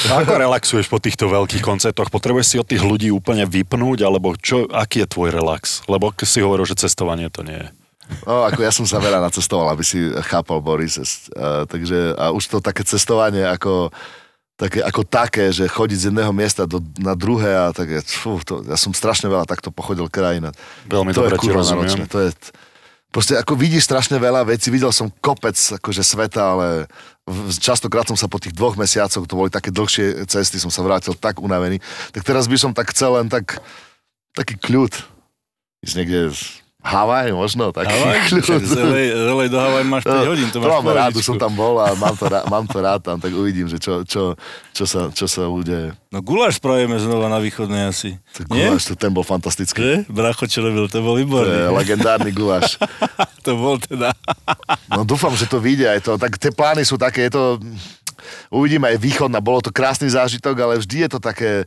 [0.09, 2.09] Ako relaxuješ po týchto veľkých koncertoch?
[2.09, 5.85] Potrebuješ si od tých ľudí úplne vypnúť, alebo čo, aký je tvoj relax?
[5.85, 7.84] Lebo si hovoril, že cestovanie to nie je.
[8.25, 9.97] No, ako ja som sa veľa nacestoval, aby si
[10.29, 10.97] chápal Boris.
[10.97, 13.89] A, takže, a už to také cestovanie ako,
[14.57, 18.61] také, ako také, že chodiť z jedného miesta do, na druhé a také, fú, to,
[18.65, 20.53] ja som strašne veľa takto pochodil krajina.
[20.85, 21.85] Veľmi to dobre je ti rozumiem.
[21.85, 22.29] náročné, To je,
[23.09, 26.67] proste ako vidíš strašne veľa vecí, videl som kopec akože sveta, ale
[27.57, 31.17] častokrát som sa po tých dvoch mesiacoch, to boli také dlhšie cesty, som sa vrátil
[31.17, 31.81] tak unavený.
[32.13, 33.57] Tak teraz by som tak chcel len tak,
[34.37, 34.93] taký kľud.
[35.81, 36.33] Ísť niekde
[36.85, 38.29] Havaj možno, taký Havaj?
[38.29, 38.43] kľud.
[38.45, 41.17] Však Z LA, z LA do Havaj máš 5 hodín, to máš mám rád, pohodičku.
[41.17, 43.81] už som tam bol a mám to, rád, mám to rád tam, tak uvidím, že
[43.81, 44.37] čo, čo,
[44.69, 45.97] čo, sa, čo sa bude.
[46.13, 48.21] No guláš spravíme znova na východnej asi.
[48.53, 48.69] Nie?
[48.69, 49.81] guláš, to, ten bol fantastický.
[49.81, 49.95] Že?
[50.13, 51.73] Bracho, čo robil, to bol To je výborný.
[51.73, 52.77] legendárny guláš.
[53.45, 54.13] to bol teda...
[54.93, 56.21] No dúfam, že to vyjde aj to.
[56.21, 57.57] Tak tie plány sú také, je to...
[58.49, 61.65] Uvidíme aj východná, bolo to krásny zážitok, ale vždy je to také,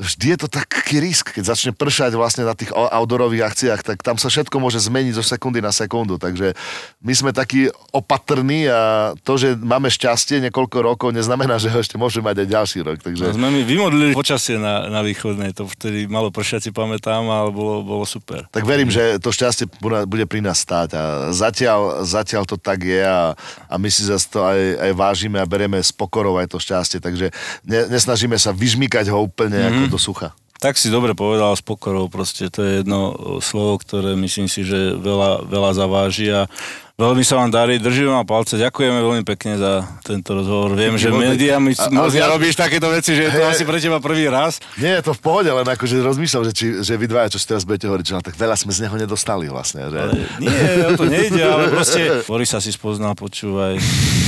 [0.00, 4.16] vždy je to taký risk, keď začne pršať vlastne na tých outdoorových akciách, tak tam
[4.16, 6.56] sa všetko môže zmeniť zo sekundy na sekundu, takže
[7.04, 12.00] my sme takí opatrní a to, že máme šťastie niekoľko rokov, neznamená, že ho ešte
[12.00, 15.64] môže mať aj ďalší rok, No, takže sme mi vymodlili počasie na, na východnej, to
[15.68, 18.44] vtedy malo pršať, si pamätám, ale bolo, bolo super.
[18.52, 21.02] tak verím, že to šťastie bude- pri nás stáť a
[21.34, 23.34] zatiaľ, zatiaľ to tak je a,
[23.66, 27.02] a my si zase to aj, aj vážime a bereme s pokorou aj to šťastie,
[27.02, 27.34] takže
[27.66, 29.89] ne, nesnažíme sa vyžmykať ho úplne mm-hmm.
[29.89, 30.30] ako do sucha.
[30.60, 34.92] Tak si dobre povedal s pokorou, proste to je jedno slovo, ktoré myslím si, že
[34.92, 36.52] veľa, veľa zaváži a
[37.00, 40.76] Veľmi sa vám darí, držím vám palce, ďakujeme veľmi pekne za tento rozhovor.
[40.76, 42.28] Viem, že médiá mi ja...
[42.28, 44.60] robíš takéto veci, že je to hey, asi pre teba prvý raz.
[44.76, 47.48] Nie, je to v pohode, len akože rozmýšľam, že, či, že vy dvaja, čo si
[47.48, 49.88] teraz budete hovoriť, že no, tak veľa sme z neho nedostali vlastne.
[49.88, 49.96] Že...
[49.96, 50.12] Ale
[50.44, 53.80] nie, o to nejde, ale proste Boris sa si spoznal, počúvaj,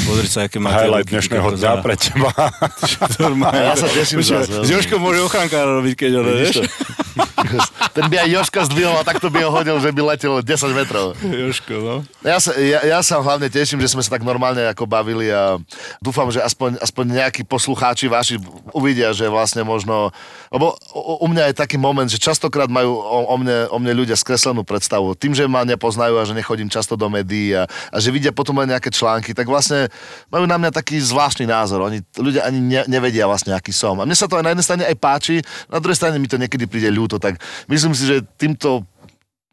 [0.08, 2.32] pozri sa, aké máte Highlight dnešného dňa pre teba.
[3.68, 6.64] ja sa teším za S Jožkom môže ochránkára robiť, keď ho vieš.
[7.96, 11.12] Ten by aj Joška zdvihol a takto by ho hodil, že by letel 10 metrov.
[11.20, 11.96] Joško, no.
[12.24, 15.58] Ja sa, ja, ja sa hlavne teším, že sme sa tak normálne ako bavili a
[15.98, 18.36] dúfam, že aspoň, aspoň nejakí poslucháči vaši
[18.70, 20.14] uvidia, že vlastne možno,
[20.52, 23.92] lebo u, u mňa je taký moment, že častokrát majú o, o, mne, o mne
[24.04, 25.18] ľudia skreslenú predstavu.
[25.18, 28.54] Tým, že ma nepoznajú a že nechodím často do médií a, a že vidia potom
[28.62, 29.90] aj nejaké články, tak vlastne
[30.30, 31.82] majú na mňa taký zvláštny názor.
[31.82, 33.98] Oni, ľudia ani ne, nevedia vlastne, aký som.
[33.98, 35.36] A mne sa to aj na jednej strane aj páči,
[35.66, 38.86] na druhej strane mi to niekedy príde ľúto, tak myslím si, že týmto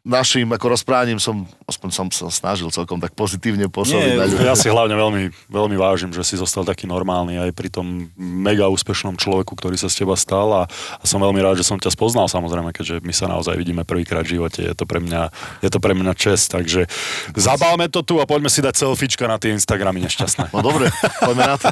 [0.00, 4.40] našim ako rozprávaním som, aspoň som sa snažil celkom tak pozitívne pôsobiť.
[4.40, 5.22] Ja si hlavne veľmi,
[5.52, 9.92] veľmi vážim, že si zostal taký normálny aj pri tom mega úspešnom človeku, ktorý sa
[9.92, 10.62] z teba stal a,
[10.96, 14.24] a som veľmi rád, že som ťa spoznal samozrejme, keďže my sa naozaj vidíme prvýkrát
[14.24, 14.64] v živote.
[14.64, 15.28] Je to pre mňa,
[15.60, 16.88] je to pre mňa čest, takže
[17.36, 20.48] zabálme to tu a poďme si dať selfiečka na tie Instagramy nešťastné.
[20.56, 20.88] No dobre,
[21.20, 21.68] poďme na to.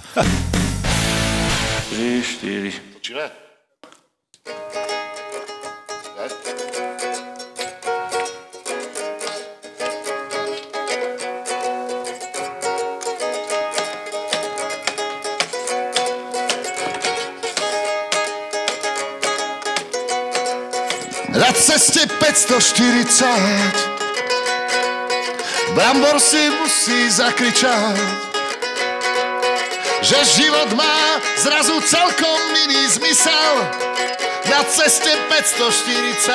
[1.97, 3.01] 3, 4.
[3.01, 3.47] Počíme?
[21.29, 23.24] Na ceste 540
[25.74, 28.01] Brambor si musí zakričať
[30.01, 33.55] Že život má zrazu celkom iný zmysel.
[34.49, 36.33] Na ceste 540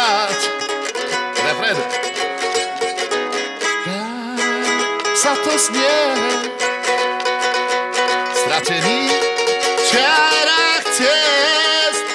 [1.41, 1.79] Refred
[5.17, 5.97] sa to znie
[8.45, 9.09] Stratený
[9.89, 12.05] čárach ciest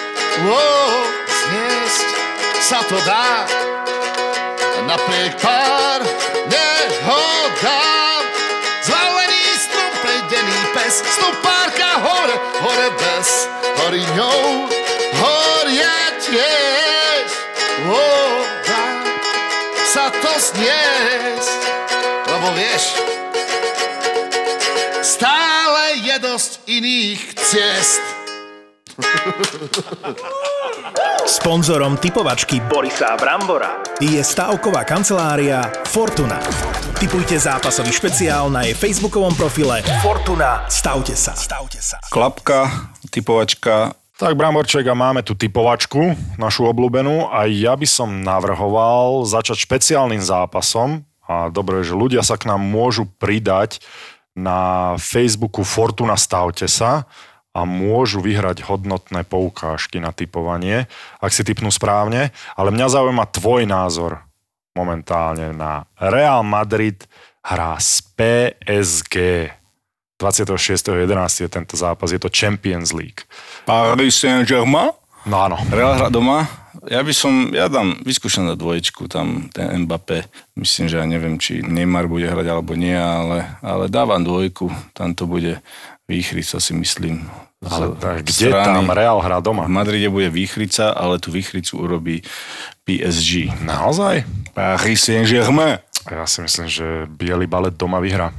[0.47, 1.08] wow
[2.69, 3.49] sa to dá
[4.85, 6.05] napriek pár
[6.53, 8.23] nehodám.
[8.85, 13.49] Zvalený strom, prejdený pes, stupárka hore, hore bez,
[13.81, 14.69] horí ňou,
[15.17, 17.29] horia tiež.
[17.89, 18.37] Oh,
[19.89, 21.61] sa to zniesť,
[22.29, 22.85] lebo vieš,
[25.01, 28.05] stále je dosť iných ciest.
[31.29, 36.41] Sponzorom typovačky Borisa Brambora je stavková kancelária Fortuna.
[36.97, 40.65] Typujte zápasový špeciál na jej facebookovom profile Fortuna.
[40.73, 41.37] Stavte sa.
[41.37, 42.01] Stavte sa.
[42.09, 42.73] Klapka,
[43.13, 49.69] typovačka tak, Bramborček, a máme tu typovačku, našu obľúbenú, a ja by som navrhoval začať
[49.69, 51.05] špeciálnym zápasom.
[51.29, 53.85] A dobre, že ľudia sa k nám môžu pridať
[54.33, 57.05] na Facebooku Fortuna Stavte sa
[57.59, 60.87] a môžu vyhrať hodnotné poukážky na typovanie,
[61.19, 62.31] ak si typnú správne.
[62.55, 64.23] Ale mňa zaujíma tvoj názor
[64.79, 67.03] momentálne na Real Madrid
[67.43, 69.17] hrá z PSG.
[70.19, 71.47] 26.11.
[71.47, 73.27] je tento zápas, je to Champions League.
[73.67, 74.95] Paris Saint-Germain?
[75.27, 75.59] No áno.
[75.71, 76.47] Real hra doma?
[76.87, 81.35] Ja by som, ja dám, vyskúšam na dvoječku, tam ten Mbappé, myslím, že ja neviem,
[81.43, 85.59] či Neymar bude hrať alebo nie, ale, ale dávam dvojku, tam to bude
[86.09, 87.29] Výchrica si myslím.
[87.59, 88.67] Ale tak, kde strany.
[88.71, 89.67] tam Real hrá doma?
[89.67, 92.23] V Madride bude Výchrica, ale tú Výchricu urobí
[92.87, 93.51] PSG.
[93.67, 94.23] Naozaj?
[94.55, 95.83] Paris Saint-Germain.
[96.07, 98.31] Ja si myslím, že Bielý balet doma vyhrá.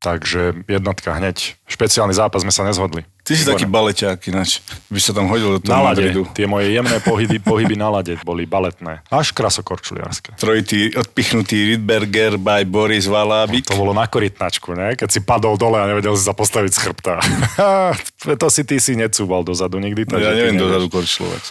[0.00, 1.54] Takže jednotka hneď.
[1.68, 3.04] Špeciálny zápas sme sa nezhodli.
[3.26, 4.62] Ty si taký baleťák ináč.
[4.86, 6.14] By sa tam hodil do toho na lade.
[6.30, 9.02] Tie moje jemné pohyby, pohyby na lade boli baletné.
[9.10, 10.38] Až krasokorčuliarské.
[10.38, 13.66] Trojitý odpichnutý Rydberger by Boris Valábik.
[13.66, 14.94] No, to bolo na korytnačku, ne?
[14.94, 17.18] Keď si padol dole a nevedel si sa postaviť z chrbta.
[18.42, 20.06] to si ty si necúval dozadu nikdy.
[20.06, 21.42] No, ja neviem dozadu korčulovať.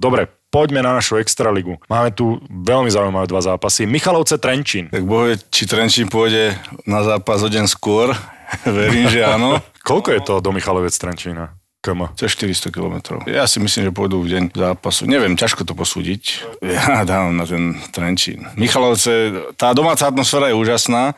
[0.00, 1.76] Dobre, poďme na našu extraligu.
[1.90, 3.84] Máme tu veľmi zaujímavé dva zápasy.
[3.84, 4.88] Michalovce Trenčín.
[4.88, 6.56] Tak bohe, či Trenčín pôjde
[6.88, 8.14] na zápas o deň skôr,
[8.78, 9.58] Verím, že áno.
[9.86, 11.56] Koľko je to do Michalovec Trenčína?
[11.80, 12.12] Kama.
[12.20, 13.24] To 400 km.
[13.24, 15.08] Ja si myslím, že pôjdu v deň zápasu.
[15.08, 16.44] Neviem, ťažko to posúdiť.
[16.60, 18.44] Ja dávam na ten Trenčín.
[18.52, 21.16] Michalovce, tá domáca atmosféra je úžasná.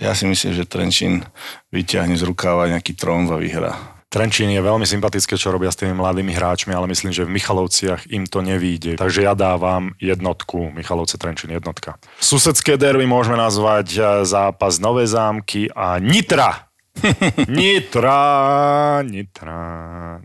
[0.00, 1.28] Ja si myslím, že Trenčín
[1.68, 3.99] vyťahne z rukáva nejaký trón a vyhrá.
[4.10, 8.10] Trenčín je veľmi sympatické, čo robia s tými mladými hráčmi, ale myslím, že v Michalovciach
[8.10, 8.98] im to nevíde.
[8.98, 11.94] Takže ja dávam jednotku, Michalovce Trenčín jednotka.
[12.18, 16.66] Susedské derby môžeme nazvať eh, zápas Nové zámky a Nitra.
[17.46, 19.62] Nitra, Nitra.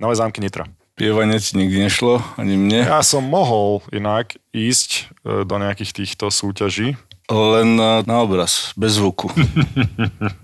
[0.01, 0.65] Nové zámky Nitra.
[0.95, 2.87] Pievanie ti nikdy nešlo, ani mne.
[2.87, 6.95] Ja som mohol inak ísť e, do nejakých týchto súťaží.
[7.25, 9.33] Len na, na obraz, bez zvuku.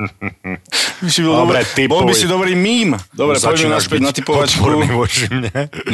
[1.05, 2.97] by si bol, Dobre, dobrý, bol by si dobrý mím.
[3.13, 4.65] Dobre, poďme Začínaš naspäť na typovačku.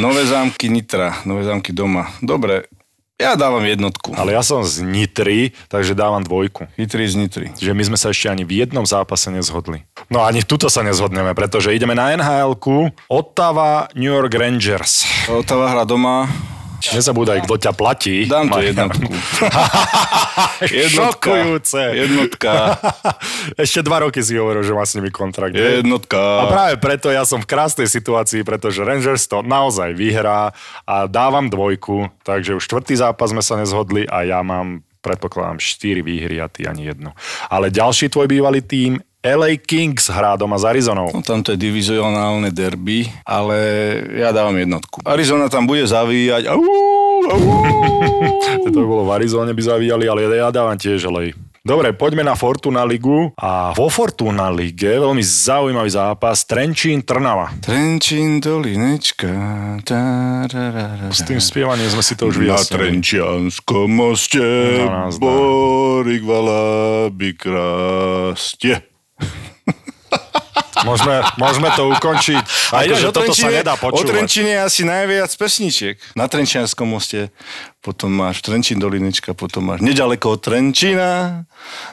[0.00, 2.08] Nové zámky Nitra, nové zámky doma.
[2.24, 2.72] Dobre,
[3.18, 4.14] ja dávam jednotku.
[4.14, 6.70] Ale ja som z Nitry, takže dávam dvojku.
[6.78, 7.46] Chytrý z Nitry.
[7.58, 9.82] Že my sme sa ešte ani v jednom zápase nezhodli.
[10.06, 12.54] No ani tuto sa nezhodneme, pretože ideme na nhl
[13.10, 15.02] Ottawa New York Rangers.
[15.26, 16.30] Otava hra doma.
[16.94, 18.24] Nezabúdaj, kto ťa platí.
[18.24, 18.88] Dám Marian.
[18.88, 19.12] jednotku.
[20.96, 21.80] Šokujúce.
[21.92, 22.80] Jednotka.
[23.62, 25.52] Ešte dva roky si hovoril, že má s nimi kontrakt.
[25.52, 26.18] Jednotka.
[26.18, 30.56] A práve preto ja som v krásnej situácii, pretože Rangers to naozaj vyhrá
[30.88, 36.02] a dávam dvojku, takže už štvrtý zápas sme sa nezhodli a ja mám predpokladám 4
[36.02, 37.10] výhry a ty ani jednu.
[37.48, 41.10] Ale ďalší tvoj bývalý tým LA Kings hrá doma s Arizonou.
[41.10, 43.56] No, tam to je divizionálne derby, ale
[44.14, 45.02] ja dávam jednotku.
[45.02, 46.46] Arizona tam bude zavíjať.
[46.46, 46.62] Au,
[47.26, 47.42] au.
[48.68, 51.32] To by bolo v Arizone by zavíjali, ale ja dávam tiež LA.
[51.66, 57.52] Dobre, poďme na Fortuna ligu a vo Fortuna lige veľmi zaujímavý zápas Trenčín Trnava.
[57.60, 59.28] Trenčín dolinečka.
[59.84, 61.10] Tararara.
[61.12, 62.72] S tým spievaním sme si to už Na vyjasnili.
[62.78, 64.40] Trenčianskom moste
[64.86, 65.10] No.
[65.18, 68.80] Borik Valaby krástie.
[70.86, 72.38] Môžeme, môžeme to ukončiť.
[72.70, 74.14] Akože toto sa nedá o počúvať.
[74.14, 75.98] Trenčine je asi najviac pesničiek.
[76.14, 77.34] Na Trenčianskom moste,
[77.82, 81.42] potom máš Trenčín Dolinečka, potom máš nedaleko od Trenčína,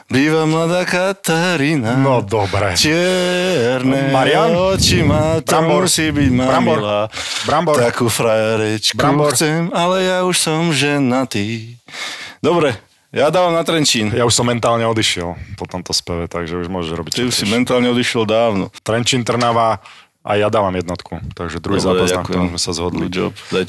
[0.06, 1.98] býva mladá Katarína.
[1.98, 2.78] No dobre.
[2.78, 4.54] Čierne Marian?
[4.54, 5.90] oči má, to Brambor.
[5.90, 6.78] musí byť Brambor.
[6.78, 6.98] mamila.
[7.42, 7.76] Brambor.
[7.82, 9.34] Takú frajerečku Brambor.
[9.34, 11.74] chcem, ale ja už som ženatý.
[12.38, 12.78] Dobre,
[13.16, 14.12] ja dávam na Trenčín.
[14.12, 17.12] Ja už som mentálne odišiel po tomto speve, takže už môžeš robiť.
[17.16, 18.68] Ty už si mentálne odišiel dávno.
[18.84, 19.80] Trenčín Trnava
[20.26, 21.22] a ja dávam jednotku.
[21.38, 23.06] Takže druhý zápas, na ktorom sme sa zhodli.
[23.06, 23.64] Good job, daj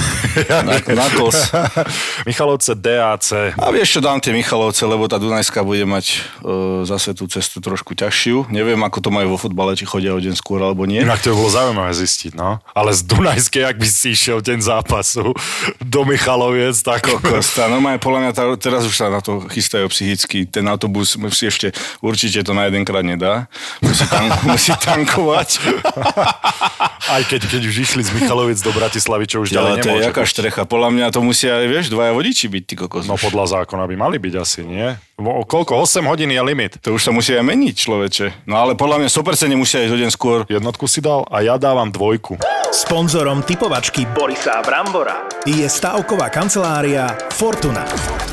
[0.64, 1.52] na, na kos.
[2.28, 3.52] Michalovce DAC.
[3.60, 7.60] A vieš čo, dám tie Michalovce, lebo tá Dunajská bude mať e, zase tú cestu
[7.60, 8.48] trošku ťažšiu.
[8.48, 11.04] Neviem, ako to majú vo futbale, či chodia o deň skôr alebo nie.
[11.04, 12.64] Inak to by bolo zaujímavé zistiť, no.
[12.72, 15.36] Ale z Dunajskej, ak by si išiel deň zápasu
[15.92, 17.12] do Michaloviec, tak...
[17.20, 20.48] Kosta, no aj podľa mňa tá, teraz už sa na to chystajú psychicky.
[20.48, 23.52] Ten autobus si ešte určite to na jedenkrát nedá.
[23.84, 25.60] Musí, tank, musí tankovať.
[27.14, 29.92] Aj keď, keď už išli z Michaloviec do Bratislavy, čo už ďalej Ale to je
[29.98, 30.08] nemôže.
[30.14, 30.62] jaká štrecha.
[30.62, 33.10] Podľa mňa to musia vieš, dvaja vodiči byť, ty kokos.
[33.10, 34.94] No podľa zákona by mali byť asi, nie?
[35.20, 35.76] O, koľko?
[35.84, 36.80] 8 hodín je limit.
[36.80, 38.26] To už sa musia aj meniť, človeče.
[38.48, 40.38] No ale podľa mňa 100% musia ísť o deň skôr.
[40.48, 42.40] Jednotku si dal a ja dávam dvojku.
[42.72, 47.84] Sponzorom typovačky Borisa Brambora je stavková kancelária Fortuna.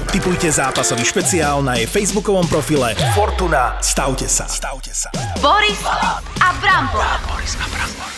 [0.07, 3.75] Typujte zápasový špeciál na jej facebookovom profile Fortuna.
[3.83, 4.47] Stavte sa.
[4.47, 5.11] Stavte sa.
[5.43, 5.83] Boris
[6.39, 8.16] a Brambor.